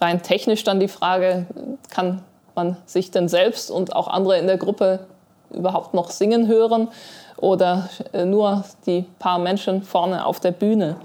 Rein 0.00 0.22
technisch 0.22 0.64
dann 0.64 0.80
die 0.80 0.88
Frage, 0.88 1.46
kann 1.90 2.22
man 2.54 2.76
sich 2.86 3.10
denn 3.10 3.28
selbst 3.28 3.70
und 3.70 3.96
auch 3.96 4.08
andere 4.08 4.38
in 4.38 4.46
der 4.46 4.58
Gruppe 4.58 5.06
überhaupt 5.54 5.94
noch 5.94 6.10
singen 6.10 6.48
hören? 6.48 6.88
oder 7.36 7.88
äh, 8.12 8.24
nur 8.24 8.64
die 8.86 9.02
paar 9.18 9.38
Menschen 9.38 9.82
vorne 9.82 10.24
auf 10.24 10.40
der 10.40 10.52
Bühne. 10.52 10.96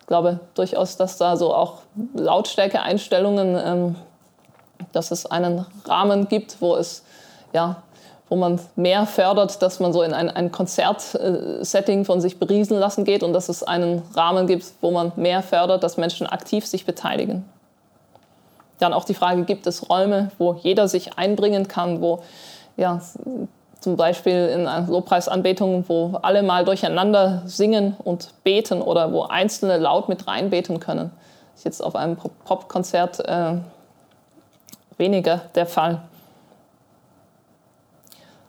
Ich 0.00 0.06
glaube 0.06 0.40
durchaus, 0.54 0.96
dass 0.96 1.18
da 1.18 1.36
so 1.36 1.54
auch 1.54 1.78
Lautstärke-Einstellungen, 2.14 3.60
ähm, 3.62 3.96
dass 4.92 5.10
es 5.10 5.26
einen 5.26 5.66
Rahmen 5.84 6.28
gibt, 6.28 6.60
wo 6.60 6.76
es 6.76 7.02
ja, 7.52 7.82
wo 8.28 8.36
man 8.36 8.60
mehr 8.74 9.06
fördert, 9.06 9.62
dass 9.62 9.78
man 9.78 9.92
so 9.92 10.02
in 10.02 10.12
ein, 10.12 10.28
ein 10.28 10.50
Konzertsetting 10.50 12.04
von 12.04 12.20
sich 12.20 12.38
beriesen 12.38 12.76
lassen 12.78 13.04
geht 13.04 13.22
und 13.22 13.32
dass 13.32 13.48
es 13.48 13.62
einen 13.62 14.02
Rahmen 14.14 14.46
gibt, 14.48 14.64
wo 14.80 14.90
man 14.90 15.12
mehr 15.14 15.42
fördert, 15.42 15.84
dass 15.84 15.96
Menschen 15.96 16.26
aktiv 16.26 16.66
sich 16.66 16.84
beteiligen. 16.84 17.44
Dann 18.80 18.92
auch 18.92 19.04
die 19.04 19.14
Frage, 19.14 19.44
gibt 19.44 19.66
es 19.66 19.88
Räume, 19.88 20.32
wo 20.38 20.54
jeder 20.54 20.88
sich 20.88 21.16
einbringen 21.16 21.68
kann, 21.68 22.02
wo 22.02 22.22
ja, 22.76 23.00
zum 23.86 23.94
Beispiel 23.94 24.48
in 24.48 24.66
einer 24.66 24.88
Lobpreisanbetung, 24.88 25.84
wo 25.86 26.18
alle 26.20 26.42
mal 26.42 26.64
durcheinander 26.64 27.42
singen 27.46 27.94
und 28.02 28.34
beten 28.42 28.82
oder 28.82 29.12
wo 29.12 29.22
Einzelne 29.22 29.76
laut 29.76 30.08
mit 30.08 30.26
reinbeten 30.26 30.80
können. 30.80 31.12
Das 31.52 31.60
ist 31.60 31.64
jetzt 31.66 31.84
auf 31.84 31.94
einem 31.94 32.16
Popkonzert 32.16 33.20
äh, 33.20 33.58
weniger 34.98 35.42
der 35.54 35.66
Fall. 35.66 36.02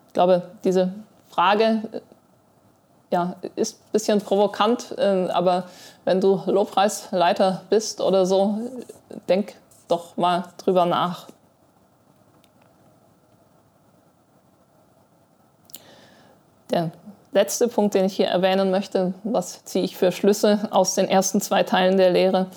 Ich 0.07 0.13
glaube, 0.13 0.41
diese 0.63 0.91
Frage 1.29 1.83
äh, 1.91 2.01
ja, 3.11 3.35
ist 3.55 3.75
ein 3.79 3.91
bisschen 3.91 4.19
provokant, 4.19 4.97
äh, 4.97 5.27
aber 5.29 5.65
wenn 6.03 6.19
du 6.19 6.41
Lobpreisleiter 6.47 7.61
bist 7.69 8.01
oder 8.01 8.25
so, 8.25 8.57
denk 9.29 9.53
doch 9.87 10.17
mal 10.17 10.45
drüber 10.57 10.87
nach. 10.87 11.27
Der 16.71 16.91
letzte 17.31 17.67
Punkt, 17.67 17.93
den 17.93 18.05
ich 18.05 18.15
hier 18.15 18.27
erwähnen 18.27 18.71
möchte, 18.71 19.13
was 19.23 19.63
ziehe 19.63 19.85
ich 19.85 19.95
für 19.95 20.11
Schlüsse 20.11 20.67
aus 20.71 20.95
den 20.95 21.07
ersten 21.07 21.39
zwei 21.41 21.63
Teilen 21.63 21.97
der 21.97 22.11
Lehre? 22.11 22.47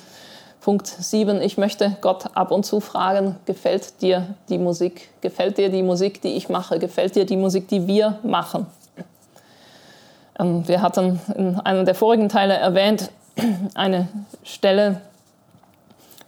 Punkt 0.61 0.87
7, 0.87 1.41
ich 1.41 1.57
möchte 1.57 1.97
Gott 2.03 2.37
ab 2.37 2.51
und 2.51 2.67
zu 2.67 2.81
fragen, 2.81 3.37
gefällt 3.47 4.03
dir 4.03 4.35
die 4.51 4.59
Musik? 4.59 5.09
Gefällt 5.23 5.57
dir 5.57 5.71
die 5.71 5.83
Musik, 5.83 6.21
die 6.21 6.37
ich 6.37 6.51
mache? 6.51 6.79
Gefällt 6.79 7.17
dir 7.17 7.25
die 7.25 7.39
Musik, 7.39 7.69
die 7.69 7.87
wir 7.87 8.19
machen? 8.23 8.67
Ähm, 10.39 10.69
wir 10.69 10.83
hatten 10.83 11.19
in 11.35 11.59
einem 11.61 11.87
der 11.87 11.95
vorigen 11.95 12.29
Teile 12.29 12.55
erwähnt, 12.55 13.11
eine 13.75 14.09
Stelle, 14.43 15.01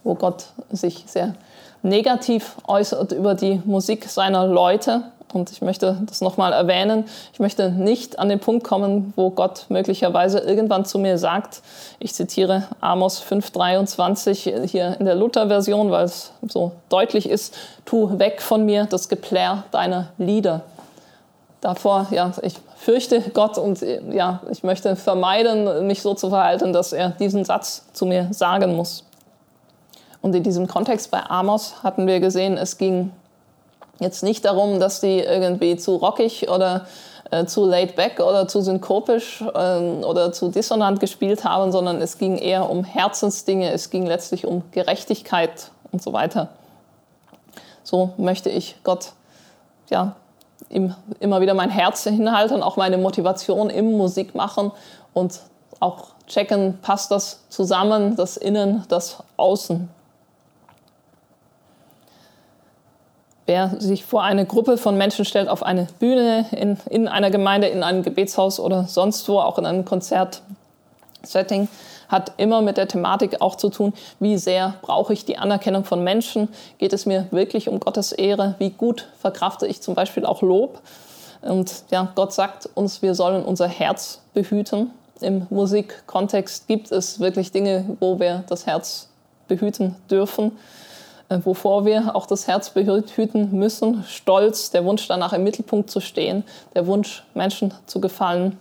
wo 0.03 0.15
Gott 0.15 0.47
sich 0.71 1.03
sehr 1.05 1.35
negativ 1.83 2.55
äußert 2.67 3.11
über 3.11 3.35
die 3.35 3.61
Musik 3.65 4.05
seiner 4.05 4.47
Leute 4.47 5.03
und 5.33 5.51
ich 5.51 5.61
möchte 5.61 5.97
das 6.05 6.21
nochmal 6.21 6.53
erwähnen. 6.53 7.05
Ich 7.33 7.39
möchte 7.39 7.69
nicht 7.69 8.19
an 8.19 8.29
den 8.29 8.39
Punkt 8.39 8.63
kommen, 8.63 9.13
wo 9.15 9.29
Gott 9.29 9.65
möglicherweise 9.69 10.39
irgendwann 10.39 10.85
zu 10.85 10.99
mir 10.99 11.17
sagt, 11.17 11.61
ich 11.99 12.13
zitiere 12.13 12.67
Amos 12.81 13.23
5,23 13.23 14.65
hier 14.67 14.95
in 14.99 15.05
der 15.05 15.15
Luther-Version, 15.15 15.91
weil 15.91 16.05
es 16.05 16.31
so 16.47 16.73
deutlich 16.89 17.29
ist, 17.29 17.55
tu 17.85 18.19
weg 18.19 18.41
von 18.41 18.65
mir 18.65 18.85
das 18.85 19.09
Geplär 19.09 19.63
deiner 19.71 20.09
Lieder. 20.17 20.61
Davor, 21.61 22.07
ja, 22.11 22.31
ich 22.41 22.55
fürchte 22.75 23.21
Gott 23.33 23.57
und 23.57 23.81
ja, 24.11 24.41
ich 24.51 24.63
möchte 24.63 24.95
vermeiden, 24.95 25.87
mich 25.87 26.01
so 26.01 26.13
zu 26.13 26.29
verhalten, 26.29 26.73
dass 26.73 26.91
er 26.91 27.11
diesen 27.11 27.45
Satz 27.45 27.85
zu 27.93 28.05
mir 28.05 28.27
sagen 28.31 28.75
muss. 28.75 29.05
Und 30.21 30.35
in 30.35 30.43
diesem 30.43 30.67
Kontext 30.67 31.11
bei 31.11 31.21
Amos 31.21 31.83
hatten 31.83 32.07
wir 32.07 32.19
gesehen, 32.19 32.57
es 32.57 32.77
ging 32.77 33.11
Jetzt 33.99 34.23
nicht 34.23 34.45
darum, 34.45 34.79
dass 34.79 35.01
die 35.01 35.19
irgendwie 35.19 35.77
zu 35.77 35.95
rockig 35.95 36.49
oder 36.49 36.87
äh, 37.31 37.45
zu 37.45 37.65
laid 37.65 37.95
back 37.95 38.19
oder 38.19 38.47
zu 38.47 38.61
synkopisch 38.61 39.41
äh, 39.41 40.03
oder 40.03 40.31
zu 40.31 40.49
dissonant 40.49 40.99
gespielt 40.99 41.43
haben, 41.43 41.71
sondern 41.71 42.01
es 42.01 42.17
ging 42.17 42.37
eher 42.37 42.69
um 42.69 42.83
Herzensdinge, 42.83 43.71
es 43.71 43.89
ging 43.89 44.05
letztlich 44.05 44.45
um 44.45 44.63
Gerechtigkeit 44.71 45.71
und 45.91 46.01
so 46.01 46.13
weiter. 46.13 46.49
So 47.83 48.13
möchte 48.17 48.49
ich 48.49 48.75
Gott 48.83 49.13
ja, 49.89 50.15
ihm 50.69 50.95
immer 51.19 51.41
wieder 51.41 51.53
mein 51.53 51.69
Herz 51.69 52.03
hinhalten, 52.03 52.63
auch 52.63 52.77
meine 52.77 52.97
Motivation 52.97 53.69
im 53.69 53.91
Musik 53.91 54.35
machen 54.35 54.71
und 55.13 55.39
auch 55.79 56.07
checken, 56.27 56.79
passt 56.81 57.11
das 57.11 57.41
zusammen, 57.49 58.15
das 58.15 58.37
Innen, 58.37 58.85
das 58.87 59.17
Außen. 59.37 59.89
Wer 63.45 63.75
sich 63.79 64.05
vor 64.05 64.23
eine 64.23 64.45
Gruppe 64.45 64.77
von 64.77 64.97
Menschen 64.97 65.25
stellt, 65.25 65.49
auf 65.49 65.63
eine 65.63 65.87
Bühne, 65.99 66.45
in, 66.51 66.77
in 66.89 67.07
einer 67.07 67.29
Gemeinde, 67.29 67.67
in 67.67 67.83
einem 67.83 68.03
Gebetshaus 68.03 68.59
oder 68.59 68.85
sonst 68.87 69.27
wo, 69.27 69.39
auch 69.39 69.59
in 69.59 69.65
einem 69.65 69.83
Konzertsetting, 69.83 71.67
hat 72.07 72.33
immer 72.37 72.61
mit 72.61 72.77
der 72.77 72.87
Thematik 72.87 73.41
auch 73.41 73.55
zu 73.55 73.69
tun, 73.69 73.93
wie 74.19 74.37
sehr 74.37 74.75
brauche 74.81 75.13
ich 75.13 75.25
die 75.25 75.37
Anerkennung 75.37 75.83
von 75.83 76.03
Menschen? 76.03 76.47
Geht 76.77 76.93
es 76.93 77.05
mir 77.05 77.27
wirklich 77.31 77.67
um 77.67 77.79
Gottes 77.79 78.11
Ehre? 78.11 78.55
Wie 78.59 78.69
gut 78.69 79.07
verkrafte 79.19 79.67
ich 79.67 79.81
zum 79.81 79.95
Beispiel 79.95 80.25
auch 80.25 80.41
Lob? 80.41 80.79
Und 81.41 81.83
ja, 81.91 82.11
Gott 82.15 82.33
sagt 82.33 82.69
uns, 82.75 83.01
wir 83.01 83.15
sollen 83.15 83.43
unser 83.43 83.67
Herz 83.67 84.21
behüten. 84.33 84.91
Im 85.19 85.47
Musikkontext 85.49 86.67
gibt 86.67 86.91
es 86.91 87.19
wirklich 87.19 87.51
Dinge, 87.51 87.85
wo 87.99 88.19
wir 88.19 88.43
das 88.47 88.65
Herz 88.65 89.09
behüten 89.47 89.95
dürfen. 90.09 90.53
Äh, 91.29 91.39
wovor 91.43 91.85
wir 91.85 92.15
auch 92.15 92.25
das 92.25 92.47
Herz 92.47 92.69
behüten 92.69 93.51
müssen. 93.51 94.03
Stolz, 94.03 94.71
der 94.71 94.85
Wunsch 94.85 95.07
danach 95.07 95.33
im 95.33 95.43
Mittelpunkt 95.43 95.89
zu 95.89 95.99
stehen, 95.99 96.43
der 96.75 96.85
Wunsch, 96.87 97.23
Menschen 97.33 97.73
zu 97.85 98.01
gefallen. 98.01 98.59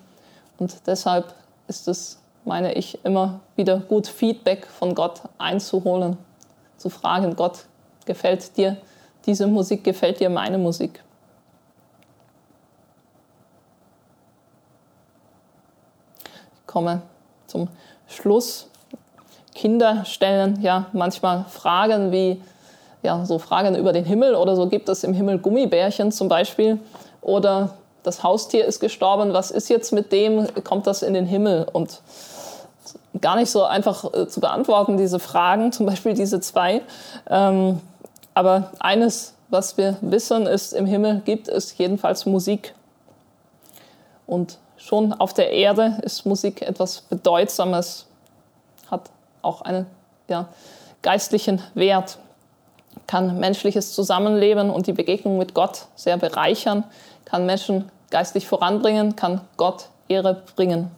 Und 0.58 0.86
deshalb 0.86 1.34
ist 1.66 1.88
es, 1.88 2.18
meine 2.44 2.74
ich, 2.74 3.04
immer 3.04 3.40
wieder 3.56 3.78
gut, 3.78 4.06
Feedback 4.06 4.66
von 4.66 4.94
Gott 4.94 5.22
einzuholen, 5.38 6.16
zu 6.76 6.88
fragen, 6.88 7.36
Gott, 7.36 7.64
gefällt 8.04 8.56
dir 8.56 8.76
diese 9.26 9.46
Musik, 9.46 9.84
gefällt 9.84 10.20
dir 10.20 10.30
meine 10.30 10.58
Musik? 10.58 11.02
Ich 16.60 16.66
komme 16.66 17.02
zum 17.46 17.68
Schluss. 18.06 18.68
Kinder 19.54 20.04
stellen 20.04 20.60
ja 20.62 20.86
manchmal 20.92 21.44
Fragen 21.44 22.10
wie, 22.10 22.40
ja, 23.02 23.24
so 23.24 23.38
Fragen 23.38 23.74
über 23.74 23.92
den 23.92 24.04
Himmel 24.04 24.34
oder 24.34 24.56
so. 24.56 24.68
Gibt 24.68 24.88
es 24.88 25.04
im 25.04 25.14
Himmel 25.14 25.38
Gummibärchen 25.38 26.12
zum 26.12 26.28
Beispiel? 26.28 26.78
Oder 27.20 27.70
das 28.02 28.22
Haustier 28.22 28.64
ist 28.64 28.80
gestorben, 28.80 29.32
was 29.32 29.50
ist 29.50 29.68
jetzt 29.68 29.92
mit 29.92 30.12
dem, 30.12 30.46
kommt 30.64 30.86
das 30.86 31.02
in 31.02 31.14
den 31.14 31.26
Himmel? 31.26 31.66
Und 31.72 32.00
gar 33.20 33.36
nicht 33.36 33.50
so 33.50 33.64
einfach 33.64 34.12
äh, 34.12 34.26
zu 34.28 34.40
beantworten, 34.40 34.96
diese 34.96 35.18
Fragen, 35.18 35.72
zum 35.72 35.86
Beispiel 35.86 36.14
diese 36.14 36.40
zwei. 36.40 36.82
Ähm, 37.28 37.80
aber 38.34 38.70
eines 38.78 39.34
was 39.52 39.76
wir 39.76 39.98
wissen, 40.00 40.46
ist, 40.46 40.72
im 40.72 40.86
Himmel 40.86 41.20
gibt 41.26 41.46
es 41.46 41.76
jedenfalls 41.76 42.24
Musik. 42.24 42.74
Und 44.26 44.58
schon 44.78 45.12
auf 45.12 45.34
der 45.34 45.52
Erde 45.52 45.98
ist 46.02 46.24
Musik 46.24 46.62
etwas 46.62 47.02
Bedeutsames, 47.02 48.06
hat 48.90 49.10
auch 49.42 49.60
einen 49.60 49.86
ja, 50.26 50.48
geistlichen 51.02 51.60
Wert, 51.74 52.16
kann 53.06 53.38
menschliches 53.38 53.92
Zusammenleben 53.94 54.70
und 54.70 54.86
die 54.86 54.92
Begegnung 54.92 55.38
mit 55.38 55.54
Gott 55.54 55.86
sehr 55.94 56.16
bereichern, 56.16 56.84
kann 57.24 57.46
Menschen 57.46 57.90
geistlich 58.10 58.46
voranbringen, 58.46 59.16
kann 59.16 59.40
Gott 59.56 59.88
Ehre 60.08 60.42
bringen. 60.56 60.90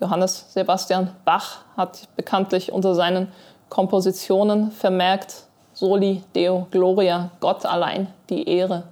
Johannes 0.00 0.46
Sebastian 0.52 1.10
Bach 1.24 1.58
hat 1.76 2.08
bekanntlich 2.16 2.72
unter 2.72 2.94
seinen 2.94 3.32
Kompositionen 3.68 4.70
vermerkt, 4.70 5.44
Soli 5.72 6.22
Deo 6.34 6.66
Gloria, 6.70 7.30
Gott 7.40 7.64
allein 7.64 8.08
die 8.30 8.48
Ehre. 8.48 8.84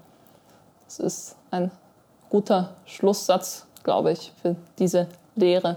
Das 0.85 1.01
ist 1.01 1.37
ein 1.51 1.71
guter 2.29 2.71
Schlusssatz, 2.85 3.67
glaube 3.83 4.13
ich, 4.13 4.33
für 4.41 4.55
diese 4.79 5.09
Lehre. 5.35 5.77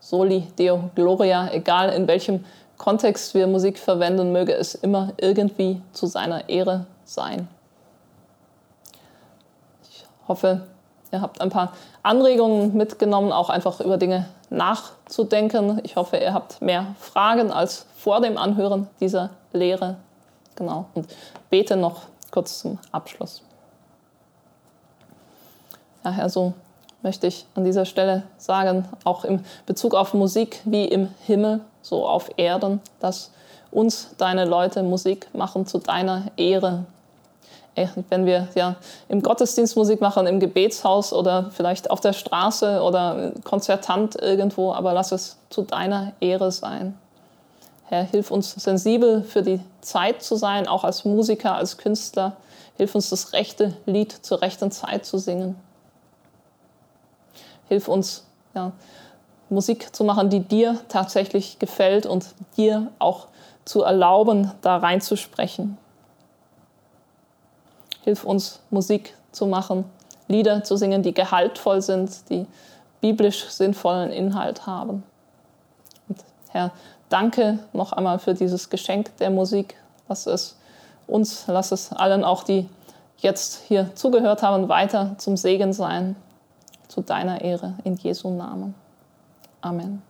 Soli 0.00 0.40
Deo 0.58 0.90
Gloria, 0.94 1.52
egal 1.52 1.90
in 1.90 2.08
welchem 2.08 2.44
Kontext 2.80 3.34
wir 3.34 3.46
Musik 3.46 3.78
verwenden, 3.78 4.32
möge 4.32 4.54
es 4.54 4.74
immer 4.74 5.12
irgendwie 5.18 5.82
zu 5.92 6.06
seiner 6.06 6.48
Ehre 6.48 6.86
sein. 7.04 7.46
Ich 9.90 10.02
hoffe, 10.26 10.62
ihr 11.12 11.20
habt 11.20 11.42
ein 11.42 11.50
paar 11.50 11.74
Anregungen 12.02 12.74
mitgenommen, 12.74 13.32
auch 13.32 13.50
einfach 13.50 13.80
über 13.80 13.98
Dinge 13.98 14.30
nachzudenken. 14.48 15.82
Ich 15.82 15.96
hoffe, 15.96 16.16
ihr 16.16 16.32
habt 16.32 16.62
mehr 16.62 16.94
Fragen 16.98 17.52
als 17.52 17.84
vor 17.96 18.22
dem 18.22 18.38
Anhören 18.38 18.88
dieser 18.98 19.28
Lehre. 19.52 19.96
Genau. 20.56 20.86
Und 20.94 21.06
bete 21.50 21.76
noch 21.76 22.04
kurz 22.30 22.60
zum 22.60 22.78
Abschluss. 22.92 23.42
Ja, 26.02 26.12
Herr, 26.12 26.30
so 26.30 26.54
möchte 27.02 27.26
ich 27.26 27.44
an 27.54 27.64
dieser 27.66 27.84
Stelle 27.84 28.22
sagen, 28.38 28.88
auch 29.04 29.24
im 29.24 29.44
Bezug 29.66 29.94
auf 29.94 30.14
Musik 30.14 30.62
wie 30.64 30.86
im 30.86 31.08
Himmel, 31.26 31.60
so 31.82 32.06
auf 32.06 32.30
Erden, 32.36 32.80
dass 33.00 33.30
uns 33.70 34.10
deine 34.18 34.44
Leute 34.44 34.82
Musik 34.82 35.28
machen 35.32 35.66
zu 35.66 35.78
deiner 35.78 36.24
Ehre. 36.36 36.84
Wenn 38.08 38.26
wir 38.26 38.48
ja 38.54 38.76
im 39.08 39.22
Gottesdienst 39.22 39.76
Musik 39.76 40.00
machen, 40.00 40.26
im 40.26 40.40
Gebetshaus 40.40 41.12
oder 41.12 41.50
vielleicht 41.52 41.90
auf 41.90 42.00
der 42.00 42.12
Straße 42.12 42.82
oder 42.82 43.32
konzertant 43.44 44.20
irgendwo, 44.20 44.72
aber 44.72 44.92
lass 44.92 45.12
es 45.12 45.38
zu 45.48 45.62
deiner 45.62 46.12
Ehre 46.20 46.52
sein. 46.52 46.98
Herr, 47.84 48.04
hilf 48.04 48.30
uns 48.30 48.52
sensibel 48.52 49.22
für 49.22 49.42
die 49.42 49.60
Zeit 49.80 50.22
zu 50.22 50.36
sein, 50.36 50.68
auch 50.68 50.84
als 50.84 51.04
Musiker, 51.04 51.54
als 51.54 51.78
Künstler. 51.78 52.36
Hilf 52.76 52.94
uns 52.94 53.10
das 53.10 53.32
rechte 53.32 53.74
Lied 53.86 54.12
zur 54.12 54.42
rechten 54.42 54.70
Zeit 54.70 55.06
zu 55.06 55.18
singen. 55.18 55.56
Hilf 57.68 57.88
uns, 57.88 58.24
ja, 58.54 58.72
Musik 59.50 59.94
zu 59.94 60.04
machen, 60.04 60.30
die 60.30 60.40
dir 60.40 60.78
tatsächlich 60.88 61.58
gefällt 61.58 62.06
und 62.06 62.26
dir 62.56 62.90
auch 62.98 63.26
zu 63.64 63.82
erlauben, 63.82 64.52
da 64.62 64.78
reinzusprechen. 64.78 65.76
Hilf 68.02 68.24
uns, 68.24 68.60
Musik 68.70 69.14
zu 69.32 69.46
machen, 69.46 69.84
Lieder 70.28 70.62
zu 70.62 70.76
singen, 70.76 71.02
die 71.02 71.12
gehaltvoll 71.12 71.82
sind, 71.82 72.30
die 72.30 72.46
biblisch 73.00 73.48
sinnvollen 73.48 74.10
Inhalt 74.10 74.66
haben. 74.66 75.02
Und 76.08 76.18
Herr, 76.50 76.70
danke 77.08 77.58
noch 77.72 77.92
einmal 77.92 78.18
für 78.18 78.34
dieses 78.34 78.70
Geschenk 78.70 79.16
der 79.18 79.30
Musik. 79.30 79.74
Lass 80.08 80.26
es 80.26 80.56
uns, 81.06 81.44
lass 81.48 81.72
es 81.72 81.92
allen 81.92 82.24
auch, 82.24 82.44
die 82.44 82.68
jetzt 83.18 83.62
hier 83.66 83.94
zugehört 83.94 84.42
haben, 84.42 84.68
weiter 84.68 85.16
zum 85.18 85.36
Segen 85.36 85.72
sein, 85.72 86.16
zu 86.88 87.02
deiner 87.02 87.40
Ehre 87.40 87.74
in 87.84 87.96
Jesu 87.96 88.30
Namen. 88.30 88.74
Amen. 89.62 90.02